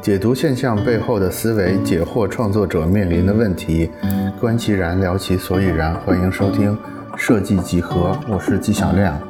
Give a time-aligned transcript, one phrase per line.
[0.00, 3.90] 解读现象背后的思维，解惑创作者面临的问题，
[4.40, 5.94] 观其然，聊其所以然。
[6.00, 6.76] 欢迎收听
[7.14, 9.20] 设计几何，我是纪晓亮。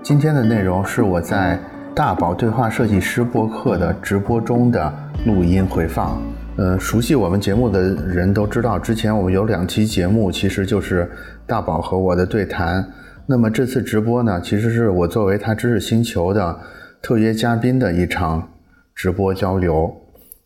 [0.00, 1.58] 今天的内容是我在
[1.94, 4.94] 大宝对话设计师播客的直播中的
[5.26, 6.22] 录音回放。
[6.56, 11.10] 呃，熟悉我们节目的人都知道，之前我们有两期节目，其实就是
[11.46, 12.86] 大宝和我的对谈。
[13.26, 16.60] 那么这次直播呢，其实是我作为他知识星球的
[17.00, 18.52] 特约嘉宾的一场
[18.94, 19.96] 直播交流。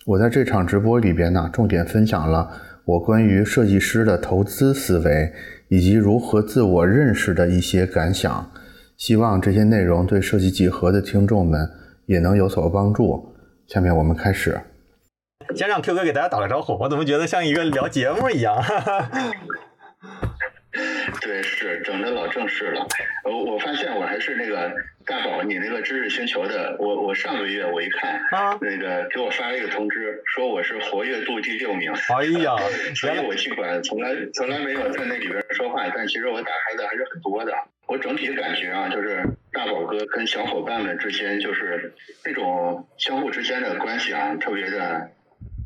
[0.04, 2.50] 我在这场直播里边呢，重点分享了
[2.84, 5.32] 我关于设计师的投资思维
[5.68, 8.50] 以及如何自我认识的一些感想。
[8.96, 11.68] 希望这些内容对设计几何的听众们
[12.06, 13.34] 也能有所帮助。
[13.66, 14.60] 下面我们开始。
[15.54, 18.56] 先让 Q 哥给大家打个招呼，我怎么觉得像一个聊节目一样？
[21.20, 22.86] 对，是整的老正式了。
[23.24, 24.72] 我我发现我还是那个
[25.04, 26.76] 大宝，你那个知识星球的。
[26.78, 31.92] 我我上个月我一看，啊，那个给我发了一个通知，说我是活跃度第六名。
[31.92, 32.54] 哎呀，
[32.96, 37.52] 所以我尽管从来从来没有在那里边说话，但其实我打开的还是很多的。
[37.86, 45.10] 我整体感觉啊，就是大宝哥跟小伙伴们之间，就是那种相互之间的关系啊，特别的。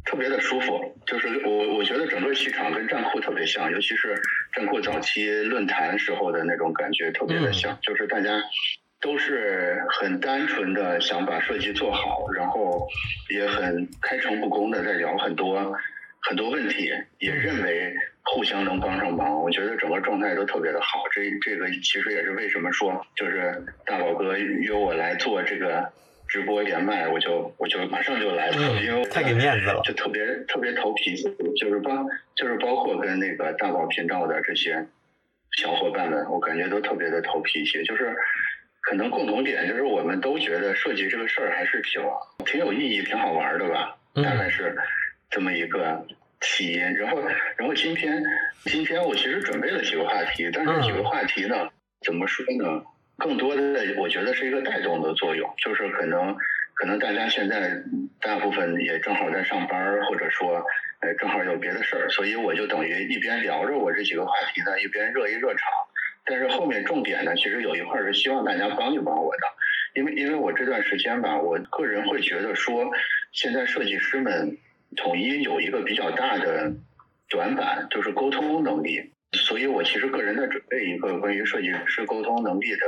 [0.05, 4.21] 特别的舒服，就是我我觉得整个气场跟站酷特别像，尤其是
[4.53, 8.43] 站酷早期论坛时候的那种感觉特别的像，就是大家
[9.01, 12.89] 都是很单纯的想把设计做好，然后
[13.29, 15.73] 也很开诚布公的在聊很多
[16.21, 19.41] 很多问题，也认为互相能帮上忙。
[19.43, 25.93] 我觉得整个状态都特别的好，这这个其实也是为什么说就是大宝哥约我来做这个。
[26.31, 31.25] 直播连麦，我就我就马上就来了，因为太给面子了，就特别特别投脾气，
[31.57, 31.91] 就是包
[32.37, 34.87] 就是包括跟那个大宝频道的这些
[35.59, 38.15] 小伙伴们，我感觉都特别的投脾气，就是
[38.83, 42.01] 可能共同点就是我们都觉得设计这个事儿还是挺
[42.47, 44.77] 挺有意义、挺好玩的吧，大概是
[45.31, 46.07] 这么一个
[46.41, 46.81] 起因。
[46.95, 47.21] 然后
[47.57, 48.23] 然后今天
[48.67, 51.69] 今天我其实准备了几个话题，但是几个话题呢，
[52.07, 52.85] 怎么说呢？
[53.21, 53.63] 更多的，
[53.99, 56.35] 我觉得是一个带动的作用，就是可能，
[56.75, 57.71] 可能大家现在
[58.21, 60.65] 大部分也正好在上班，或者说，
[61.01, 65.69] 呃，正好有别的事儿，所以我就等于一边聊着我这几个话题呢，一边热一热场。
[66.25, 69.43] 但是后面重点呢，其实有一块是希望大家帮一帮我的，
[69.95, 72.91] 因为因为我这段时间吧，我个人会觉得说，
[73.33, 74.57] 现在设计师们
[74.97, 76.73] 统一有一个比较大的
[77.29, 79.13] 短板，就是沟通能力。
[79.33, 82.87] 所以我其实个人在准备一个关于设计师沟通能力的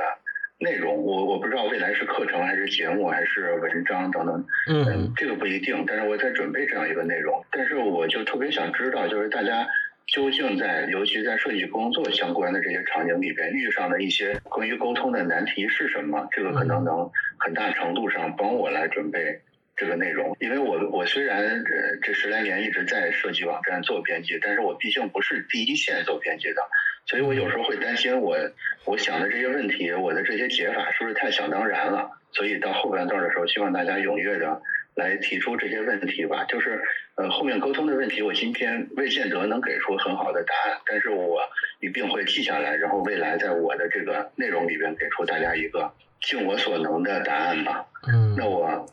[0.62, 5.84] 内容，我我不知道未来是课程还是节目还是文章等等，嗯，这个不一定。
[5.86, 9.66] 但是我在准备这样一个内容，但是我就特别想知道，就是大家
[10.06, 16.28] 究竟在，尤其在设计工作相关的这些场景里边遇上的一些关于沟通的难题是什么？
[16.30, 19.40] 这个可能能很大程度上帮我来准备。
[19.74, 26.60] 这个内容，因为我我虽然这这十来年一直在设计网站做编辑，但是我毕竟不是第一线做编辑的，
[27.06, 28.36] 所以我有时候会担心我
[28.84, 32.10] 我想的这些问题，我的这些解法是不是太想当然了？
[32.32, 34.62] 所以到后半段的时候，希望大家踊跃的
[34.94, 36.44] 来提出这些问题吧。
[36.44, 36.80] 就是
[37.16, 41.40] 呃后面沟通的问题，我今天未见得能给出很好的答案，但是我
[41.80, 47.86] 一定会记下来，然后未来在我的这个内容里边给出大家一个尽我所能的答案吧。
[48.08, 48.86] 嗯，那我。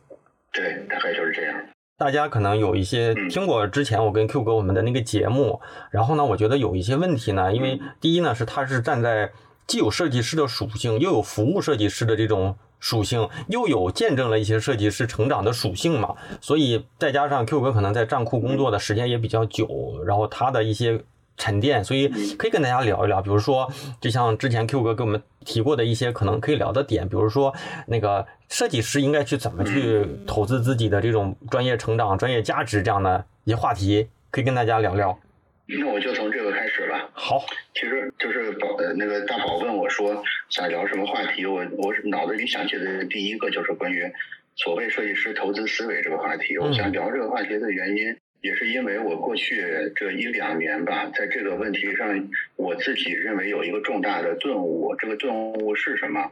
[0.51, 1.61] 对，大概就是这样。
[1.99, 5.59] 大家可能有一些听过之前我跟 Q 哥我们的那个节目，
[5.91, 9.33] 然后呢，我觉得有一些问题呢，因为第一呢是他是站在
[9.67, 19.67] 既有设计师的属性，又有服务设计师的这种属性，又有见证了一些设计师成长的属性嘛，所以再加上 Q 哥可能在站库工作的时间也比较久，
[20.05, 21.03] 然后他的一些。
[21.39, 27.55] 沉淀，所以可以跟大家聊一聊，比如说，就像之前 Q 哥给我们提过的一些可能可以聊的点，比如说
[27.87, 35.17] 那个设计师应该去怎么去投资自己的这种专业成长、专业价值这样的一些话题，可以跟大家聊聊。
[35.65, 37.09] 那我就从这个开始吧。
[37.13, 37.41] 好，
[37.73, 38.67] 其实就是宝
[38.97, 44.11] 那个大宝问我说想聊什么话题，我我脑子里想起的第一个就是关于
[44.55, 46.57] 所谓设计师投资思维这个话题。
[46.57, 48.17] 我想聊这个话题的原因。
[48.41, 54.95] 也是因为我过去这一两年吧，在这个问题上，我自己认为有一个重大的顿悟。
[54.97, 56.29] 这个顿悟是什么？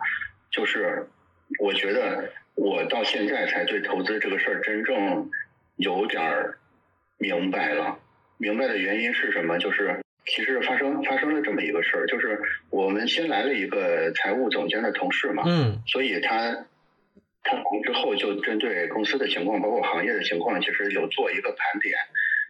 [0.50, 1.07] 就是
[1.59, 5.30] 我觉得我到现在才对投资这个事儿真正
[5.75, 6.57] 有点儿
[7.18, 8.00] 明白了。
[8.38, 9.57] 明白的原因是什么？
[9.57, 12.39] 就是其实发生发生了这么一个事儿，就是
[12.69, 16.65] 我们新来了一个财务总监的同事嘛，嗯，所以他。
[17.47, 21.95] 他之后就针对公司的情况，包括行业的情况，其实有做一个盘点。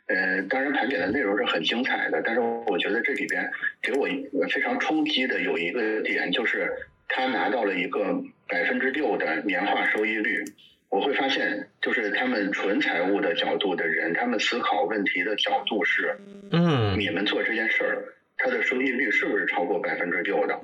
[0.08, 3.52] 呃，当然盘点的内容是很精彩的，但是我觉得这里边
[3.82, 4.08] 给我
[4.48, 6.72] 非常冲击的有一个点，就是
[7.08, 10.46] 他他拿到了一个百分之六的年化收益率，
[10.90, 16.16] 我会发现，就是他们纯财务的角度的人，他们思考问题的角度是，
[16.52, 20.60] 嗯你们做这件事儿，它的收益率是不是超过百分之六的？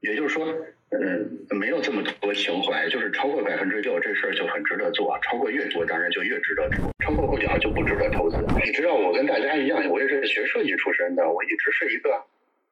[0.00, 0.46] 也就是说，
[0.90, 8.36] 嗯，没有这么多情怀，就是超过百分之六这事儿就很值得做，超过越多当然就越值得做，超过不了就不值得投资。
[8.64, 12.24] 你知道，我跟大家一样，我也是学设计出身的，我一直是一个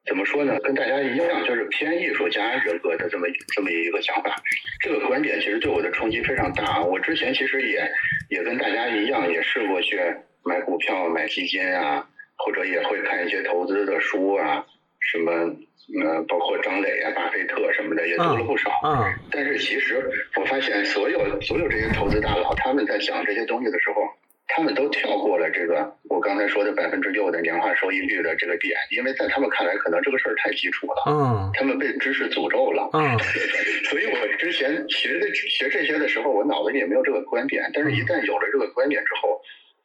[0.07, 4.35] 怎么说呢，跟大家一样，就是偏艺术家人格的这么这么一个想法。
[4.81, 6.81] 这个观点其实对我的冲击非常大。
[6.83, 7.91] 我之前其实也
[8.29, 9.99] 也跟大家一样，也试过去
[10.43, 12.07] 买股票、买基金啊，
[12.37, 14.65] 或者也会看一些投资的书啊，
[15.11, 15.31] 什么
[16.03, 18.71] 呃，包括张磊啊、巴菲特什么的，也读了不少。
[18.83, 24.01] 嗯但是其实我发现，所有所有这些投资大佬，他们在讲这些东西的时候，
[24.47, 31.51] 他们都跳过了这个我刚才说的百分之六的年化收益率的这个点，因为在他们看来，可能这个事儿太基础了，嗯。
[31.53, 32.89] 他们被知识诅咒了。
[32.93, 33.17] 嗯。
[33.85, 39.39] 所以我之前学的学这些的时候，我脑子里也没有这个观点，但是一旦有了这个观点之后，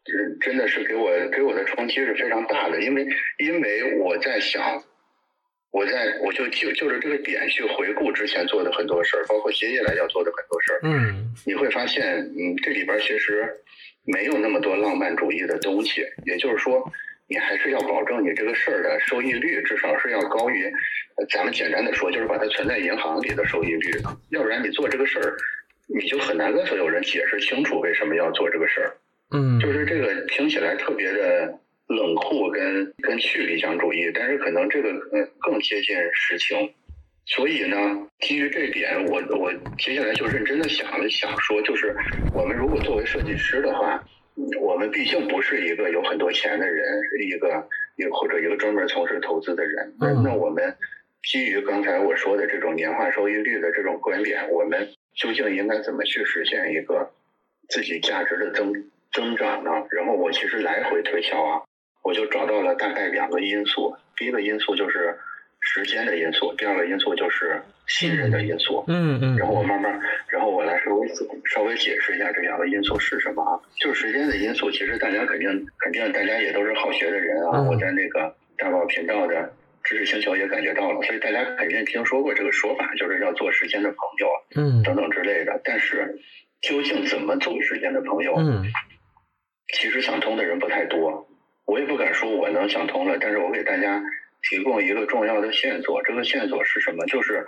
[0.07, 3.07] 嗯，真的是给我给我的冲击是非常大的，因为
[3.39, 4.83] 因为我在想，
[5.73, 11.33] 我在我就就就着这个点去回顾之前做的很多事儿，包括接下来要做的很多事儿，嗯。
[11.47, 13.49] 你会发现，嗯，这里边其实
[14.05, 16.85] 没有那么多浪漫主义的东西，也就是说，
[17.29, 20.65] 你还是要保证你这个事儿的收益率至少是要高于，
[21.17, 23.91] 呃咱们简单的说，就是把它存在银行里的收益率，
[24.31, 25.37] 要不然你做这个事儿，
[25.87, 28.97] 你就很难跟所有人解释清楚为什么要做这个事儿。
[29.33, 31.57] 嗯，就是这个听起来特别的
[31.91, 36.73] 冷酷跟跟去理想主义，但是可能这个呃更接近实情。
[37.27, 37.77] 所以呢，
[38.21, 41.95] 基于这点，我我接下来就认真的想了想，说就是
[42.33, 44.03] 我们如果作为设计师的话，
[44.37, 49.93] 嗯我们毕竟不是一个有很多钱的人，是一个一或者一个专门从事投资的人。
[49.99, 50.75] 那我们
[51.23, 57.11] 基于刚才我说的这种年化收益率的这种观点，我们究竟应该怎么去实现一个
[57.69, 58.73] 自己价值的增
[59.13, 59.71] 增长呢？
[59.91, 61.63] 然后我其实来回推敲啊，
[62.03, 63.97] 我就找到了大概两个因素。
[64.17, 65.19] 第一个因素就是
[65.61, 68.85] 时间的因素，第二个因素就是信任的因素。
[68.89, 71.09] 嗯嗯然后我慢慢，然后我来稍微
[71.45, 73.61] 稍微解释一下这两个因素是什么啊？
[73.79, 77.61] 就是时间的因素，其实大家肯定肯定大家也都是好学的人啊。
[77.61, 85.61] 嗯我在那个大宝频道的知识星球也感觉到了，所以大家肯定听说过这个说法，就是要做时间的朋友啊嗯等等之类的。
[85.65, 86.21] 但是
[86.61, 88.35] 究竟怎么做时间的朋友？
[88.37, 88.65] 嗯
[89.73, 91.30] 其实想通的人不太多，
[91.71, 94.03] 我也不敢说我能想通了，但是我给大家
[94.43, 97.07] 提供一个重要的线索，这个线索是什么？
[97.07, 97.45] 就是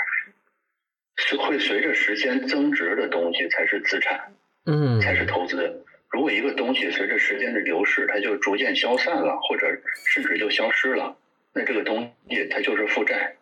[1.17, 4.33] 是会随着时间增值的东西才是资产，
[4.67, 5.85] 嗯，才是投资。
[6.09, 9.67] 如果一个东西随着时间的流逝，它就逐渐消散了，或者
[10.07, 11.17] 甚至就消失了，
[11.53, 13.35] 那这个东西它就是负债。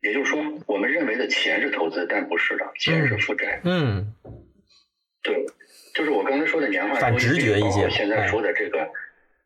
[0.00, 3.60] 也就是说，我们认为的钱是投资，但不是的，钱是负债。
[3.64, 4.14] 嗯
[5.22, 5.46] 对，
[5.94, 8.88] 就是我刚才说的年化反收益包括现在哎说的这个，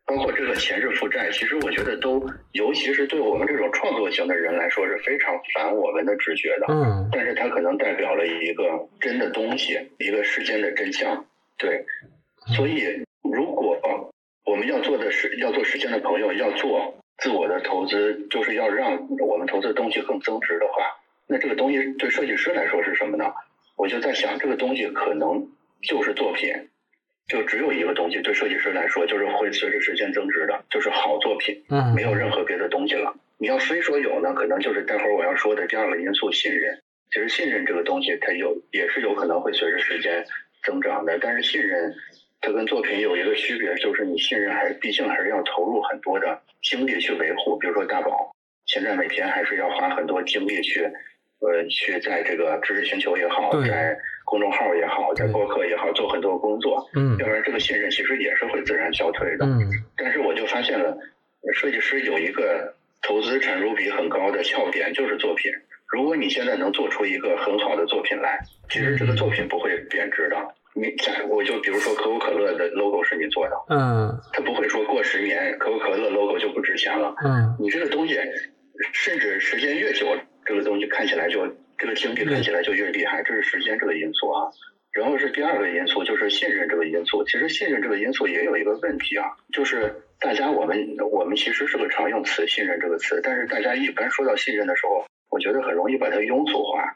[0.05, 2.21] 包括这个前世负债，其实我觉得都，
[2.51, 6.65] 尤其是对我们这种创作型的人来说是非常反我们的直觉的。
[6.69, 8.63] 嗯但是它可能代表了一个
[8.99, 11.25] 真的东西，一个世间的真相。
[11.57, 11.85] 对，
[12.55, 13.79] 所以如果
[14.45, 20.83] 我们要做的是要做时间的朋友，要做自我的投资，就是要让我们投资的东西更增值的话，
[21.27, 23.31] 那这个东西对设计师来说是什么呢？
[23.77, 25.47] 我就在想，这个东西可能
[25.81, 26.51] 就是作品，
[27.27, 31.63] 就只有一个东西，对设计师来说就是会随着时间增值的，就是好作品。
[31.69, 33.13] 嗯，没有任何别的东西了。
[33.37, 36.81] 你要非说有呢，可能就是待会儿我要说的第二个因素——信任。
[37.11, 40.25] 其实信任这个东西，它有也是有可能会随着时间
[40.63, 41.17] 增长的。
[41.19, 41.93] 但是信任
[42.41, 47.57] 它跟作品有一个区别，就是你信任还毕竟还是要投入很多的精力去维护。
[47.57, 50.81] 比如说大宝，现在每天还是要花很多精力去，
[51.39, 56.83] 呃，去在这个知识星球也好，对在公众号也好，在对播客也好，做很多工作。
[56.95, 59.45] 嗯要不然这个信任其实也是会自然消退的。
[59.45, 59.59] 嗯
[59.97, 60.97] 但是我就发现了，
[61.53, 65.51] 设计师有一个投资产出比很高的窍点，就是作品。
[65.87, 68.39] 如果你现在能做出一个很好的作品来，
[68.69, 70.35] 其实这个作品不会贬值的。
[70.75, 77.13] 你假我就比如说可口可乐的 logo 是你做的，嗯它不会说过十年可口可乐 logo 就不值钱了。
[77.23, 78.17] 嗯你这个东西，
[78.91, 80.07] 甚至时间越久，
[80.45, 81.45] 这个东西看起来就
[81.77, 84.51] 这个经济看起来就越厉害，这是时间这个因素啊。
[84.91, 87.23] 然后是第二个因素，就是信任这个因素。
[87.23, 96.95] 其实信任这个因素也有一个问题啊，就是大家我们我们其实是个常用词“信任”这个词，但是大家一般说到信任的时候，我觉得很容易把它庸俗化，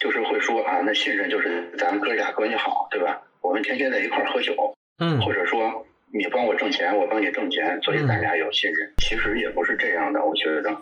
[0.00, 3.22] 就是会说啊，那信任就是咱们哥俩关系好，对吧？
[3.40, 8.92] 我们天天在一块儿喝酒，嗯或者说你帮我挣钱，我帮你挣钱，所以咱俩有信任。
[8.98, 10.76] 其实也不是这样的，我觉得，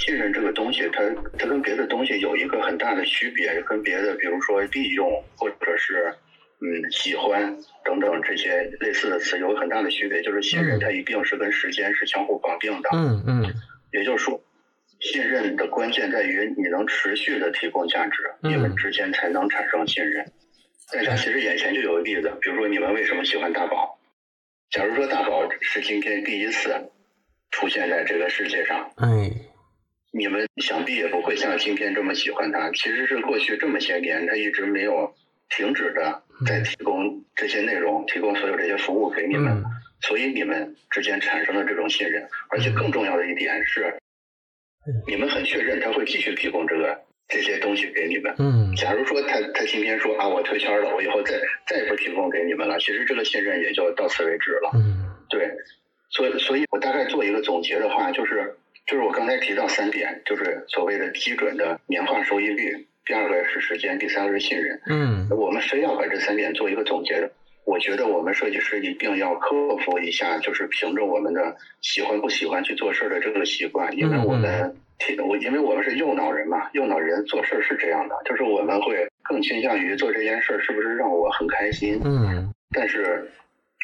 [0.00, 1.02] 信任这个东西，它
[1.38, 6.14] 它跟别的东西有一个很大的区别，跟别的比如说利用或者是
[6.60, 12.88] 嗯喜欢等等这些类似的词有很大的区别，就是信任它一定是跟时间是相互绑定的。
[12.94, 13.54] 嗯嗯，
[13.92, 14.42] 也就是说，
[15.00, 20.32] 信任的关键在于你能持续的提供价值，你们之间才能产生信任。
[20.92, 24.00] 大家其实眼前就有个例子，比如说你们为什么喜欢大宝？
[24.70, 26.90] 假如说大宝是今天第一次
[27.50, 29.30] 出现在这个世界上，哎，
[30.12, 32.70] 你们想必也不会像今天这么喜欢他。
[32.72, 35.14] 其实是过去这么些年，他一直没有
[35.48, 39.62] 停止的在提供这些内容，提供所有这些服务给你们，
[40.00, 42.28] 所以你们之间产生了这种信任。
[42.48, 43.98] 而且更重要的一点是，
[45.06, 48.34] 你们很确认他会继续提供这个这些东西给你们。
[48.38, 54.70] 嗯，假如说他他今天说啊，我退圈了，我以后再再也不提供给你们了，其实这个信任也就到此为止了。
[54.74, 55.48] 嗯，对，
[56.10, 58.56] 所以所以我大概做一个总结的话，就是
[58.86, 64.80] 就是我刚才提到三点，就是所谓的基准的年化收益率，第二个是时间，第三个是信任。
[64.86, 67.30] 嗯，我们非要把这三点做一个总结的，
[67.64, 74.76] 我觉得我们设计师一定要克服一下，就是凭着我们的喜欢不喜欢去做事的这个习惯，因为我们。
[75.26, 81.98] 我因为我们是右脑人嘛，右脑人做事是这样的，就是我们会更倾向于做这件事是不是让我很开心。
[82.04, 82.52] 嗯。
[82.72, 83.30] 但是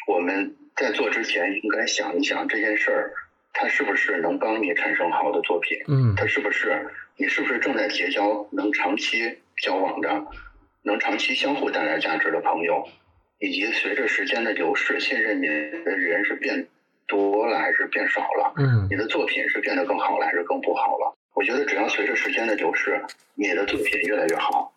[0.07, 3.13] 我们在做之前应该想一想这件事儿，
[3.59, 5.77] 它是不是能帮你产生好的作品？
[5.87, 6.13] 嗯。
[6.15, 6.87] 它是不是
[7.17, 10.25] 你是不是正在结交能长期交往的、
[10.83, 12.87] 能长期相互带来价值的朋友？
[13.39, 16.67] 以及随着时间的流逝，信任你的人是变。
[17.09, 18.53] 多了还是变少了？
[18.57, 21.15] 嗯，你的作品是变得更好了还是更不好了？
[21.35, 23.01] 我觉得只要随着时间的流逝，
[23.33, 24.73] 你的作品越来越好，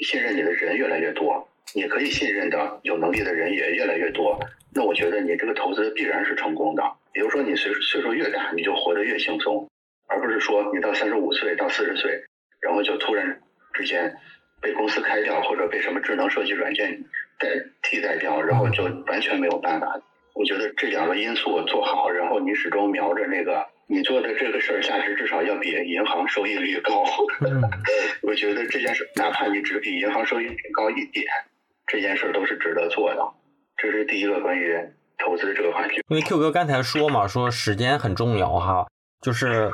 [0.00, 4.38] 信任你的人越来越多，你可以信任的有能力的人也越来越多，
[4.76, 6.82] 那我觉得你这个投资必然是成功的。
[7.10, 9.66] 比如说你岁岁数越大，你就活得越轻松，
[10.06, 12.24] 而不是说你到三十五岁到四十岁，
[12.60, 13.40] 然后就突然
[13.72, 14.14] 之间
[14.60, 17.04] 被公司开掉，或者被什么智能设计软件
[17.38, 17.48] 代
[17.82, 19.98] 替代掉，然后就完全没有办法。
[20.34, 27.02] 我觉得这两个因素做好，然后你始终瞄着那个你做的这个事儿价值至少要比银行收益率高。
[28.20, 31.24] 我觉得这件事，哪怕你只比银行收益率高一点，
[31.86, 33.26] 这件事都是值得做的。
[33.76, 34.74] 这是第一个关于
[35.18, 36.02] 投资这个话题。
[36.08, 38.86] 因为 Q 哥刚才说嘛，说时间很重要哈，
[39.20, 39.72] 就是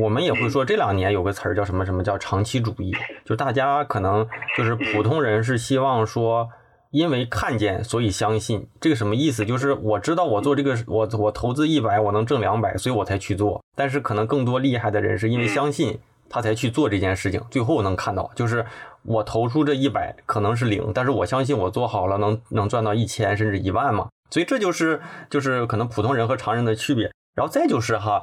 [0.00, 4.26] 我们也会说这两年有个词儿叫什么什么叫长期主义，就大家可能
[4.56, 6.48] 就是普通人是希望说。
[6.92, 9.46] 因为看见，所以相信，这个什么意思？
[9.46, 13.62] 就是我知道我做这个，我我投资一百，我能挣两百，所以我才去做。
[13.76, 18.66] 但是可能更多厉害的人是因为相信他才去做这件事情，最后能看到，就是
[19.02, 24.08] 我投出这一百可能是零，但是我相信我做好了能能赚到一千甚至一万嘛。
[24.30, 27.12] 所以这就是就是可能普通人和常人的区别。
[27.34, 28.22] 然后再就是哈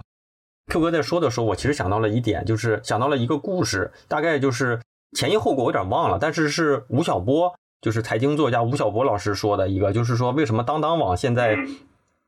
[0.72, 4.82] ，Q 哥在说的时候，我其实想到了一点，就是想到了一个故事，大概就是
[5.18, 7.56] 前因后果我有点忘了，但是是吴晓波。
[7.80, 11.56] 就是财经作家吴晓波老师说的一个，就是说为什么当当网现在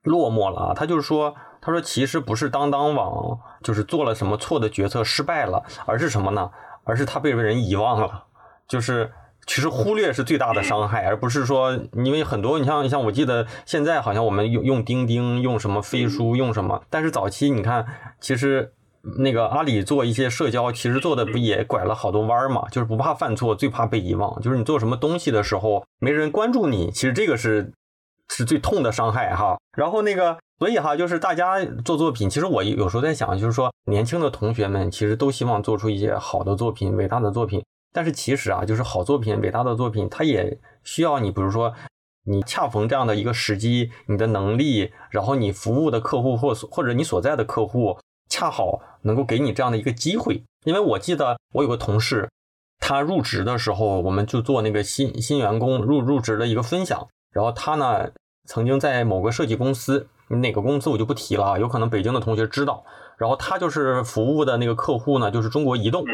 [0.03, 0.73] 落寞了啊？
[0.75, 6.51] 他就是说，他说其实不是当当网就是做了什么错的决策失败了，而是什么呢？
[6.83, 8.25] 而是他被人遗忘了。
[8.69, 9.11] 就是
[9.45, 17.85] 其实忽略是最大的伤害，而不是说因为很多你像你像我记得现在好像我们用用钉钉用什么飞书用什么，但是早期你看
[18.21, 18.71] 其实。
[19.17, 22.67] 那个阿里做一些社交，其实做的不也拐了好多弯儿嘛？
[22.69, 24.39] 就是不怕犯错，最怕被遗忘。
[24.41, 27.71] 就是你做什么东西的时候，没人关注你，其实这个是
[28.27, 29.57] 是最痛的伤害哈。
[29.77, 37.63] 然后那个，所以哈，就是大家做作品，其实我有时候在想，就是说年轻的同学们其实都希望做出一些好的作品、伟大的作品。
[37.91, 41.73] 但是其实啊，就是好作品、伟大的作品，它也需要你，比如说
[42.25, 47.97] 你恰逢这样的一个时机，你的能力，然后你服务的客户或或者你所在的客户。
[48.31, 52.29] 恰好能够给你这样的一个机会，因为我记得我有个同事，
[52.79, 57.07] 他入职的时候，我们就做那个新新员工入入职的一个分享。
[57.33, 58.11] 然后他呢，
[58.47, 62.85] 曾经在某个设计公司，哪个公司我就不提了啊，有可能北京的同学知道。
[63.17, 66.05] 然后他就是服务的那个客户呢，就是中国移动。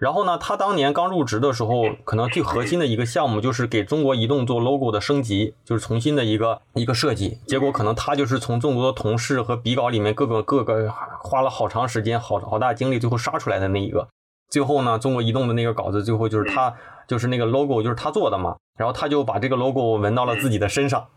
[0.00, 7.36] 然后呢，他当年刚入职的时候，可能最核心的一个项目就是给中国移动做 logo 的升级，就是重新的一个一个设计。
[7.46, 10.90] 结果可能他就是从众多的同事和笔稿里面各个各个
[11.22, 14.08] 花了好长时间、好好大精力，最后杀出来的那一个。
[14.48, 16.74] 最后呢，中国移动的那个稿子，最后就是他
[17.06, 18.56] 就是那个 logo 就是他做的嘛。
[18.78, 21.08] 然后他就把这个 logo 纹到了自己的身上。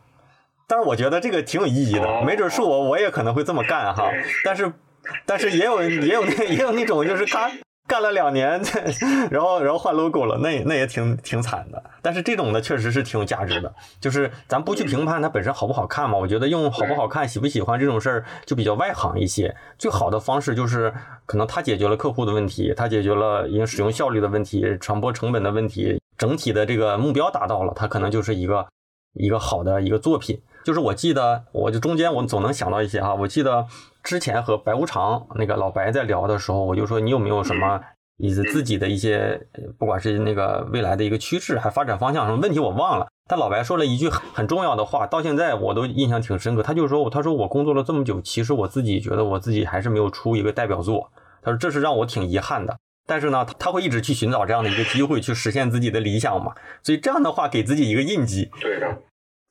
[0.68, 4.12] 但是我觉得这个挺有意义的，没准是我我也可能会这么干哈。
[4.44, 4.74] 但是
[5.26, 7.50] 但是也有也有那也有那种就是他。
[7.86, 8.62] 干了两年，
[9.30, 11.84] 然后然后换 logo 了，那也那也挺挺惨的。
[12.02, 13.74] 但是这种呢，确实是挺有价值的。
[14.00, 19.56] 就是咱不去评判它本身好不好看嘛，我觉得用好不好看、喜不喜欢这种事儿就比较外行一些。
[19.78, 20.94] 最好的方式就是，
[21.26, 28.66] 可能它解决了客户的问题，它解决了因为使用效率的问题、传播成本的问题，整体的这个目标达到了，它可能就是一个
[29.14, 30.42] 一个好的一个作品。
[30.64, 33.68] 就是我记得，我就中间我总能想到一些哈，我记得。
[34.04, 37.80] 之前和白无常那个老白在聊的时候，我就说你有没有什么
[38.18, 39.42] 你自己的一些，
[39.80, 43.08] 不管是那个未来的一个趋势，还发展方向什么问题我忘了。
[43.28, 46.62] 但老白说了一句很重要的话，到现在我都印象挺深刻。
[46.62, 51.10] 他就说，他说我工作了这么久，其实我自己觉得我自己还是没有出一个代表作。
[51.42, 52.78] 他说这是让我挺遗憾的。
[53.06, 56.54] 但是呢，他会一直去寻找这样的一个机会，去实现自己的理想嘛。
[56.82, 58.50] 所以这样的话，给自己一个印记。
[58.62, 58.98] 对的。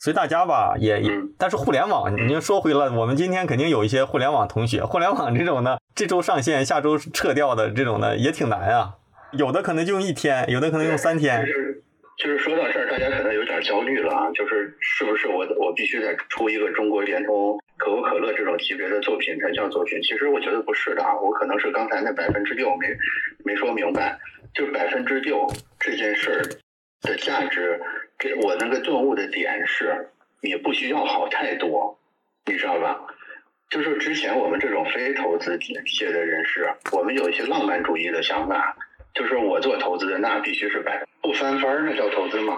[0.02, 8.94] 所以大家吧，也也，但是互联网，您说回了，我们今天肯定有一些互联网同学，互联网这种呢，这周上线，下周撤掉的这种呢，也挺难啊。
[9.30, 11.46] 有的可能就用一天，有的可能用三天。
[11.46, 11.84] 就是
[12.18, 20.02] 就是说到这儿，大家可能有点焦虑了啊，就是是不是我我必须得出一个中国联通、可口可乐这种级别的作品才叫作品？
[20.02, 22.88] 其实我觉得不是的啊，我可能是刚才那百分之六没
[23.44, 24.18] 没说明白，
[24.52, 25.46] 就是百分之六
[25.78, 26.42] 这件事儿
[27.02, 27.80] 的价值。
[28.40, 31.98] 我那个顿悟的点是，你不需要好太多，
[32.46, 33.00] 你知道吧？
[33.68, 38.76] 就是之前我们这种非投资界的人士，我们有一些浪漫主义的想法，
[39.14, 42.56] 就是我做投资的那必须是百不翻番那叫投资吗？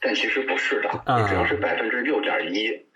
[0.00, 2.86] 但其实不是的，你只要是百分之六点一，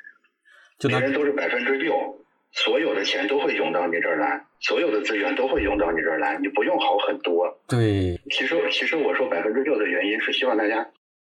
[0.86, 2.24] 别人都是百分之六，
[2.64, 7.60] 所有的钱都会涌到你这儿来，所有的资源都会涌到你这儿来，你不用好很多。
[7.68, 10.88] 对，其实其实我说百分之六的原因是希望大家。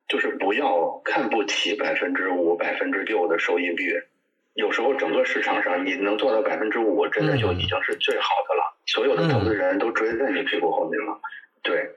[0.08, 3.92] 就是不要看不起百分之五、百分之六的收益率。
[4.54, 8.78] 有时候整个市场上你能做到百分之五，真的就已经是最好的了。
[8.86, 11.20] 所有的投资人都追在你屁股后面了。
[11.64, 11.90] 对，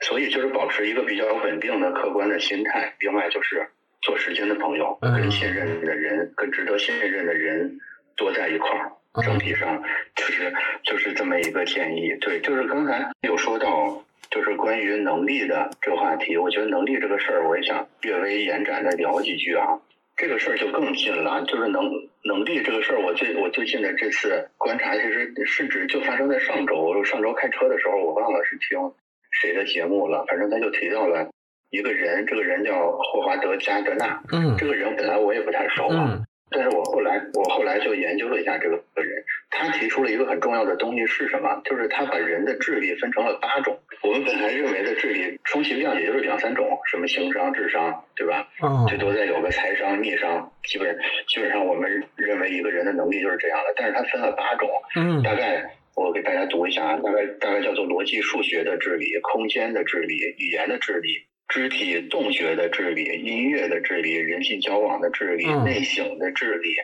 [0.00, 2.96] 所以就是保持一个比较稳定的、客观的心态。
[2.98, 3.64] 另外就是
[4.02, 7.78] 做时间的朋友，跟信任的人、跟值得信任的人
[8.16, 8.92] 多在一块儿。
[9.22, 9.82] 整体上
[10.14, 12.16] 就是就是这么一个建议。
[12.20, 14.02] 对，就是刚才有说到。
[14.28, 19.78] 就是关于能力的这个话题，我觉得能力这个事儿，我也想略微延展的聊几句啊。
[20.16, 21.84] 这个事儿就更近了，就是能
[22.24, 27.04] 能力这个事儿，我最我最近的这次观察，其实甚至就发生在上周。
[27.04, 28.92] 上周开车的时候，我忘了是听
[29.30, 31.30] 谁的节目了，反正他就提到了
[31.70, 34.20] 一个人，这个人叫霍华德加德纳。
[34.32, 36.20] 嗯，这个人本来我也不太熟啊。
[36.48, 41.60] 但是我后来，我后来就研究了一下这个人，他提出了一个很重要的东西是什么？
[41.64, 43.78] 就是他把人的智力分成了八种。
[44.02, 48.48] 我们本来认为的智力，充其量也就是两三种，什么情商、智商，对吧？
[48.88, 50.96] 最多再有个财商、逆商，基本
[51.28, 53.74] 基本上我们认为一个人的能力就是这样的。
[53.76, 61.26] 但是他分了八种，嗯，大概我给大家读一下啊，大概大概叫做逻辑数学的智力、空间的智力、语言的智力。
[61.48, 66.74] 肢体动觉的智力、音乐的智力、人际交往的智力、内省的智力、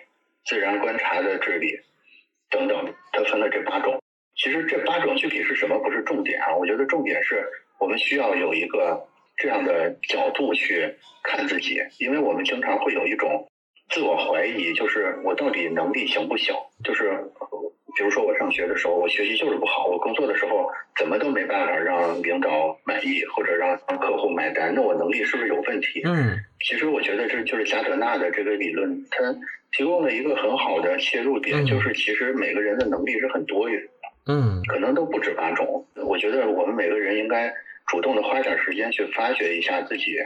[0.45, 1.81] 自然观察的智力
[2.51, 4.01] 等等，它分了这八种。
[4.37, 7.45] 其实这八种具体是什么不是重点啊，我觉得重点是
[7.79, 13.49] 我们需要有一个这样的角度去看自己，因为我们经常会有一种
[13.91, 16.55] 自我怀疑，就是我到底能力行不行？
[16.85, 17.31] 就是。
[17.97, 26.03] 比如说我上学的时候，我学习就是不好；我工作的时候怎么都没办法让领导满意，或者让客户买单，那我能力是不是有问题？
[26.05, 29.35] 嗯，其实我觉得这就是加德纳的这个理论，它
[29.77, 35.87] 提供了一个很好的切入点，就是其实每个人的能力是很多元的，嗯，可能都不止八种。
[36.07, 37.53] 我觉得我们每个人应该
[37.87, 40.17] 主动的花点时间去发掘一下自己。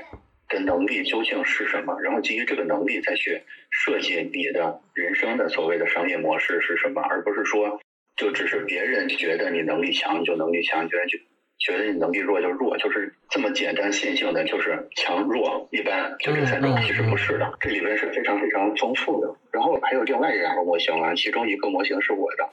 [0.49, 1.99] 的能力究竟是什么？
[2.01, 7.81] 然后基于这个能力再去设计你的人生的所谓的商业模式是什么，而不是说
[8.17, 11.19] 就只是别人觉得你能力强就能力强，别人就
[11.59, 19.35] 觉得你能力弱就弱，就是这么简单线性的，就是强弱一般就这三种，其实不是的，这里边是非常非常丰富的。
[19.53, 22.51] 然后还有另外两个模型啊，其中一个模型是我的，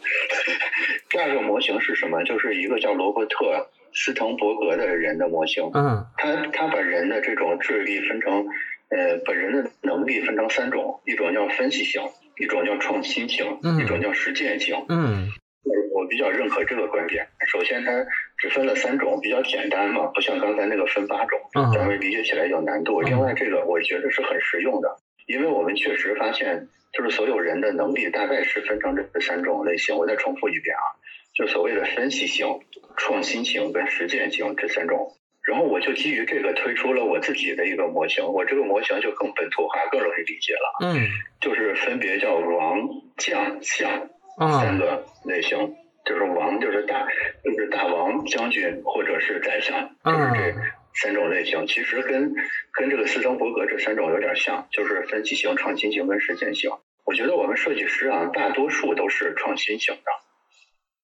[1.09, 2.23] 第二个模型是什么？
[2.23, 3.69] 就是一个叫罗伯特。
[3.93, 8.45] 斯滕伯格的人的模型，嗯，他他把人的这种智力分成，
[8.89, 12.01] 呃，把人的能力分成三种，一种叫分析型，
[12.37, 14.75] 一种叫创新型，一种叫实践型。
[14.89, 15.29] 嗯，
[15.63, 17.27] 我我比较认可这个观点。
[17.47, 17.91] 首先，他
[18.37, 21.39] 只分了三种，比较简单嘛，不像刚才那个分八种，
[21.73, 23.01] 咱们理解起来有难度。
[23.01, 29.95] 另外，这个我觉得是很实用的，因为我们确实发现，就是所有人的能力大概是分成这三种类型。
[29.95, 30.85] 我再重复一遍啊。
[31.33, 32.59] 就所谓的分析型、
[32.97, 35.13] 创新型跟实践型这三种，
[35.45, 40.87] 然后我就基于这个推出了我自己的一个模型，我这个模型就更本土化、更容易理解了。
[40.87, 41.07] 嗯，
[41.41, 45.75] 就是分别叫王、将、相三个类型。
[46.05, 47.07] 就是王就是大
[47.45, 50.53] 就是大王将军或者是宰相，就是这
[50.93, 51.65] 三种类型。
[51.65, 52.35] 其实跟
[52.73, 56.71] 跟这个斯滕伯格这三种有点像，就是分析型、创新型跟实践型。
[57.05, 60.11] 我觉得我们设计师啊，大多数都是创新型的，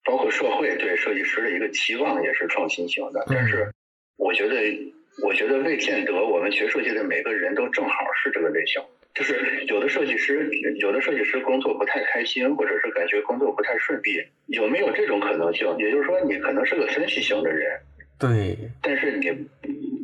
[0.03, 3.25] 包括社会对设计师的一个期望也是创新型的。
[3.27, 3.71] 但是
[4.17, 4.55] 我觉得，
[5.23, 8.81] 我觉得未见得我们学设计的每个人都正好是这个类型。
[9.15, 15.67] 就是有的设计师，有的设计师工作不太开心，或者是感觉工作不太顺利，有没有这种可能性？
[15.79, 17.81] 也就是说，你可能是个分析型的人，
[18.19, 19.29] 对，但是你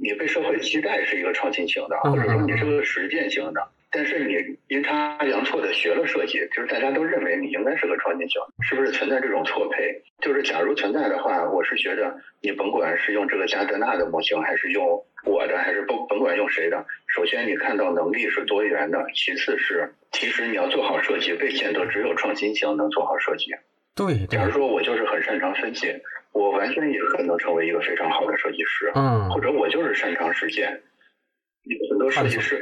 [0.01, 3.69] 你被社会期待是一个创新型的，或者说你是个实践型的。
[3.91, 10.01] 但是你阴差阳错的学了设计，就是大家都认为你应该是个创新型，是不是存在这种错配？
[10.19, 23.51] 就是假如存在的话，我是觉得你甭管是用这个加德纳的模型，还是用我的，还是甭甭管用谁的，首先你看到能力是多元的，其次是其实你要做好设计，未见得只有创新型能做好设计。
[23.95, 25.87] 对，假如说我就是很擅长分析，
[26.33, 28.91] 我完全也可能成为一个非常好的设计师。
[28.93, 30.81] 嗯，或者我就是擅长实践。
[31.65, 32.61] 有很多设计师，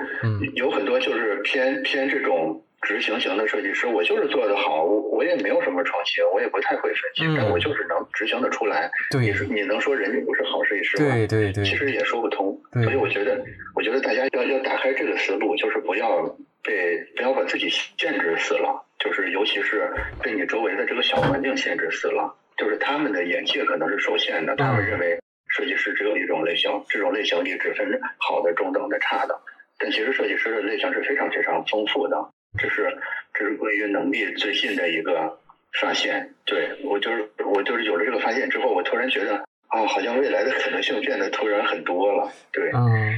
[0.56, 8.90] 有很多就是偏偏这种执行型的设计师，我就是做的好，我我也没有什么创新，我也不太会分析，但我就是能执行的出来。
[9.12, 11.16] 对，你能说人家不是好设计师吗？
[11.16, 12.60] 对对对，其实也说不通。
[12.84, 13.44] 所以我觉得，
[13.76, 16.24] 我觉得大家要要打开这个思路，就是不要
[16.64, 25.20] 被不要把自己限制死了，就是尤其是被你周围的这个小环境限制死了，就是他们的眼界可能是受限的，他们认为。
[25.56, 29.40] 设计师只有一种类型，这种类型你只分好的、中等的、差的。
[29.78, 32.30] 但其实设计师的类型是非常非常丰富的。
[32.58, 32.98] 这是
[33.34, 35.40] 这是关于能力最近的一个
[35.80, 36.34] 发现。
[36.46, 42.32] 对我就是我就是有了这个发现之后，我突然觉得啊，好像未来的可能性变得突然很多了。
[42.52, 42.72] 对。
[42.74, 43.14] 嗯。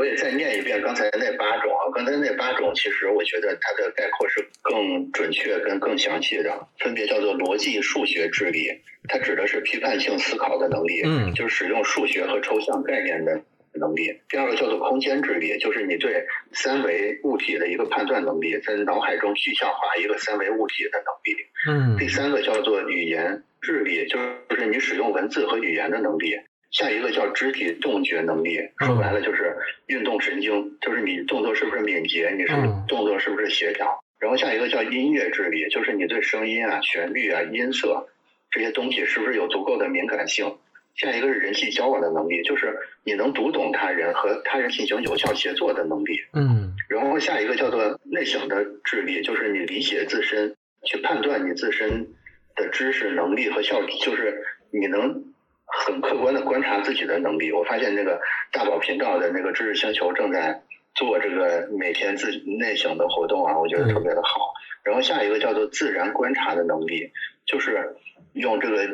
[0.00, 13.42] 我也再念一遍刚才那八种啊，刚才那八种其实我觉得它的概括是更准确、跟更详细的，分别叫做逻辑数学智力，它指的是批判性思考的能力，嗯，就是使用数学和抽象概念的
[13.74, 14.18] 能力。
[14.30, 21.92] 第二个叫做空间智力，就是你对三维物体的一个判断能力，在脑海中具象化一个三维物体的能力。
[21.92, 24.18] 嗯，第三个叫做语言智力，就
[24.56, 26.38] 是你使用文字和语言的能力。
[26.70, 29.56] 下一个叫肢体动觉能力，说白了就是
[29.86, 32.54] 运动神经，就是你动作是不是敏捷，你是
[32.86, 34.04] 动作是不是协调。
[34.20, 38.08] 然后下一个叫音乐智力，就是你对声音啊、旋律啊、音色
[38.52, 40.58] 这些东西是不是有足够的敏感性。
[40.94, 46.20] 下一个是人际交往的能力，就是你能读懂他人和他人进行有效协作的能力。
[46.34, 46.74] 嗯。
[46.88, 50.54] 然后下一个叫做内省的智力，就是你理解自身，
[50.84, 52.08] 去判断你自身
[52.54, 55.24] 的知识能力和效率，就是你能。
[55.72, 58.20] 很客观的 观察自己的能力，我发现那个
[58.52, 60.62] 大宝频道的那个知识星球正在
[60.94, 64.52] 做这个每天自内省的活动啊，我觉得特别的好。
[64.82, 67.10] 然后下一个叫做自然观察的能力，
[67.46, 67.96] 就是
[68.32, 68.88] 用这个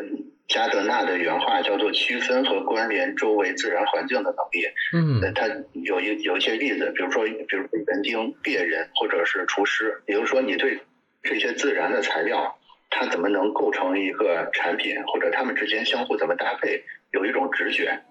[0.49, 4.67] 加德纳的原话叫做区分和关联周围自然环境的能力。
[4.93, 10.81] 嗯，他有一有一些例子，比如说，比如园丁、猎人或者是厨师，比如说，你对
[11.23, 12.59] 这些自然的材料。
[12.91, 16.83] 它怎么能构成一个产品，或者它们之间相互怎么搭配？
[17.13, 18.03] 有一种直觉，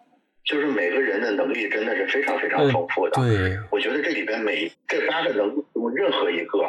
[0.44, 3.22] 就是每个人的能力真的是非常非常丰富的。
[3.22, 5.64] 对，我觉得这里边每这八个能
[5.96, 6.60] 任何一个，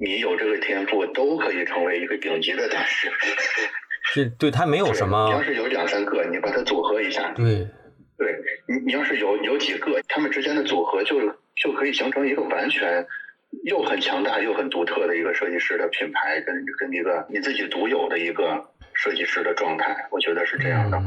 [0.00, 3.10] 你有这个天赋，都可以成为一个顶级的大师。
[4.12, 5.26] 是，对他没有什么。
[5.26, 7.32] 你要是有两三个，你把它组合一下。
[7.32, 7.68] 对，
[8.18, 8.36] 对
[8.68, 11.20] 你，你要是有有几个，他们之间的组合就
[11.56, 13.06] 就可以形成一个完全。
[13.64, 20.98] 又很强大又很独特的一个设计师的品牌，跟跟一个你自己独有的一个设计师的状态，我觉得是这样的。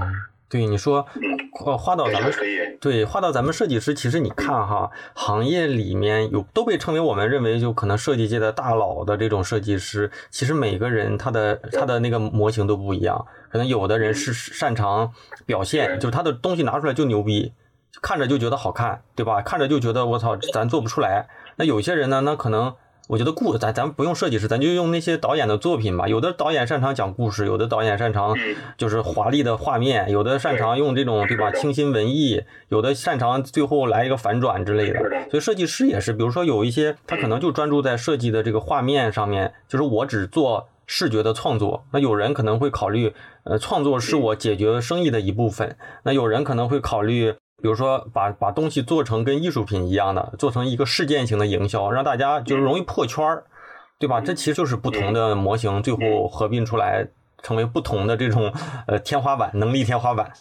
[0.48, 2.32] 对你说，嗯，画到咱们
[2.80, 15.12] 对画到咱们设计师，其实你看哈，行业里面有都被称为我们认为就可能设计界的大佬的这种设计师，其实每个人他的他的那个模型都不一样，可能有的人是擅长
[15.48, 17.52] 表现，就是他的东西拿出来就牛逼，
[18.02, 19.42] 看着就觉得好看，对吧？
[19.42, 21.26] 看着就觉得我操，咱做不出来。
[21.58, 22.22] 那有些人呢？
[22.22, 22.74] 那可能
[23.08, 26.08] 我觉得故咱咱不用设计师，咱就用那些导演的作品吧。
[26.08, 28.36] 有的导演擅长讲故事，有的导演擅长
[28.78, 35.00] 就是华丽的画面，有的擅长用这种对吧清新文艺，有的擅长最后来一个反转之类的。
[35.30, 41.86] 所以设计师也是，比如说有一些他可能就专注在设计的这个画面上面，就是我只做视觉的创作。
[41.94, 43.14] 那有人可能会考虑，
[43.44, 45.78] 呃，创作是我解决生意的一部分。
[46.04, 47.36] 那有人可能会考虑。
[47.62, 53.46] 比如说，把把东西做成跟艺术品一样的，做成一个事件型的营销，让大家就是容易破圈儿，
[53.98, 54.22] 对吧？
[54.22, 57.08] 这其实就是不同的模型最后合并出来，
[57.42, 58.54] 成为不同的这种
[58.88, 60.32] 呃天花板能力天花板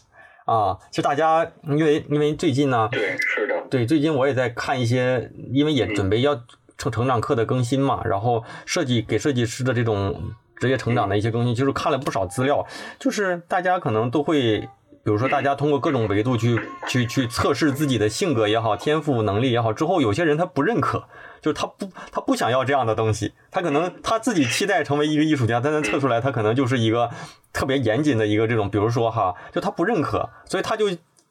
[0.44, 0.76] 啊。
[0.90, 6.34] 其实大家因为因为最近呢，对是的，对最近我也在看一些，因为也准备要
[6.76, 10.32] 成成长课的更新嘛，然后设计给设计师的这种。
[10.56, 12.64] 职业成长的一些更新，就是看了不少资料，
[12.98, 14.66] 就是大家可能都会，
[15.04, 21.04] 比如说大家通过各种维度去去去测试自己的性格也好，天赋能力也好，之后有些人他不认可，
[21.42, 27.10] 就是他不他不想要这样的东西，他可能他自己期待成为一个艺术家，但他测出来他可能就是一个
[27.52, 30.86] 特别严谨的一个这种，比如说哈，就他不认可，所以他就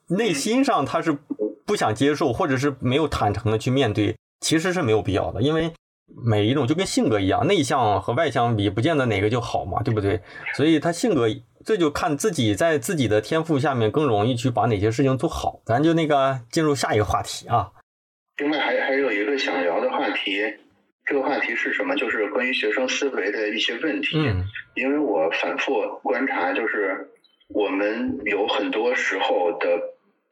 [0.07, 1.17] 内心上他是
[1.65, 5.73] 不想接受，或者是没有坦诚的去面对，其实是没有必要的，因为。
[6.25, 10.21] 每一种就跟性格一样，内向和外向比，不见得哪个就好嘛，对不对？
[10.55, 11.27] 所以他性格，
[11.65, 15.61] 这就看自己在自己的天赋下面更容易去把哪些事情做好。
[15.65, 17.71] 咱就那个进入下一个话题啊。
[18.37, 20.41] 另外还还有一个想聊的话题，
[21.05, 21.95] 这个话题是什么？
[21.95, 24.17] 就是关于学生思维的一些问题。
[24.17, 24.45] 嗯。
[24.75, 27.09] 因为我反复观察，就是
[27.49, 29.67] 我们有很多时候的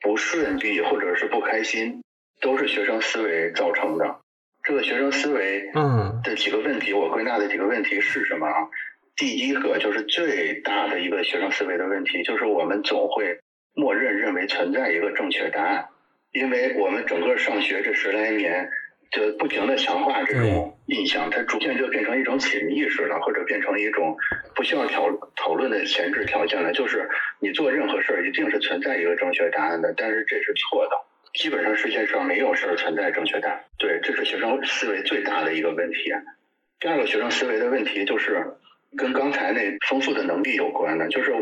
[0.02, 2.02] 不顺利或者是不开心，
[2.42, 4.18] 都是学生思维造成的。
[4.64, 8.54] 这个学生思维嗯的几个问题，我归纳的几个问题是什么啊？
[9.18, 13.40] 第一个就是最大的一个学生思维的问题，就是我们总会
[13.74, 15.86] 默认认为存在一个正确答案，
[16.32, 18.70] 因为我们整个上学这十来年
[19.12, 24.16] 就不停的强化这种印象，它逐渐就变成一种潜意识了，或者变成一种
[24.56, 30.96] 不需要讨讨论的前置条件了，就是你做任何事儿一定是存在一个正确答案的，但是这是错的。
[31.34, 36.12] 基本上世界上没有事儿存在正确答案，对，这是学生思维最大的一个问题。
[36.80, 38.58] 第二个学生思维的问题就是
[38.98, 41.34] 跟刚才那丰富的能力有关的，就是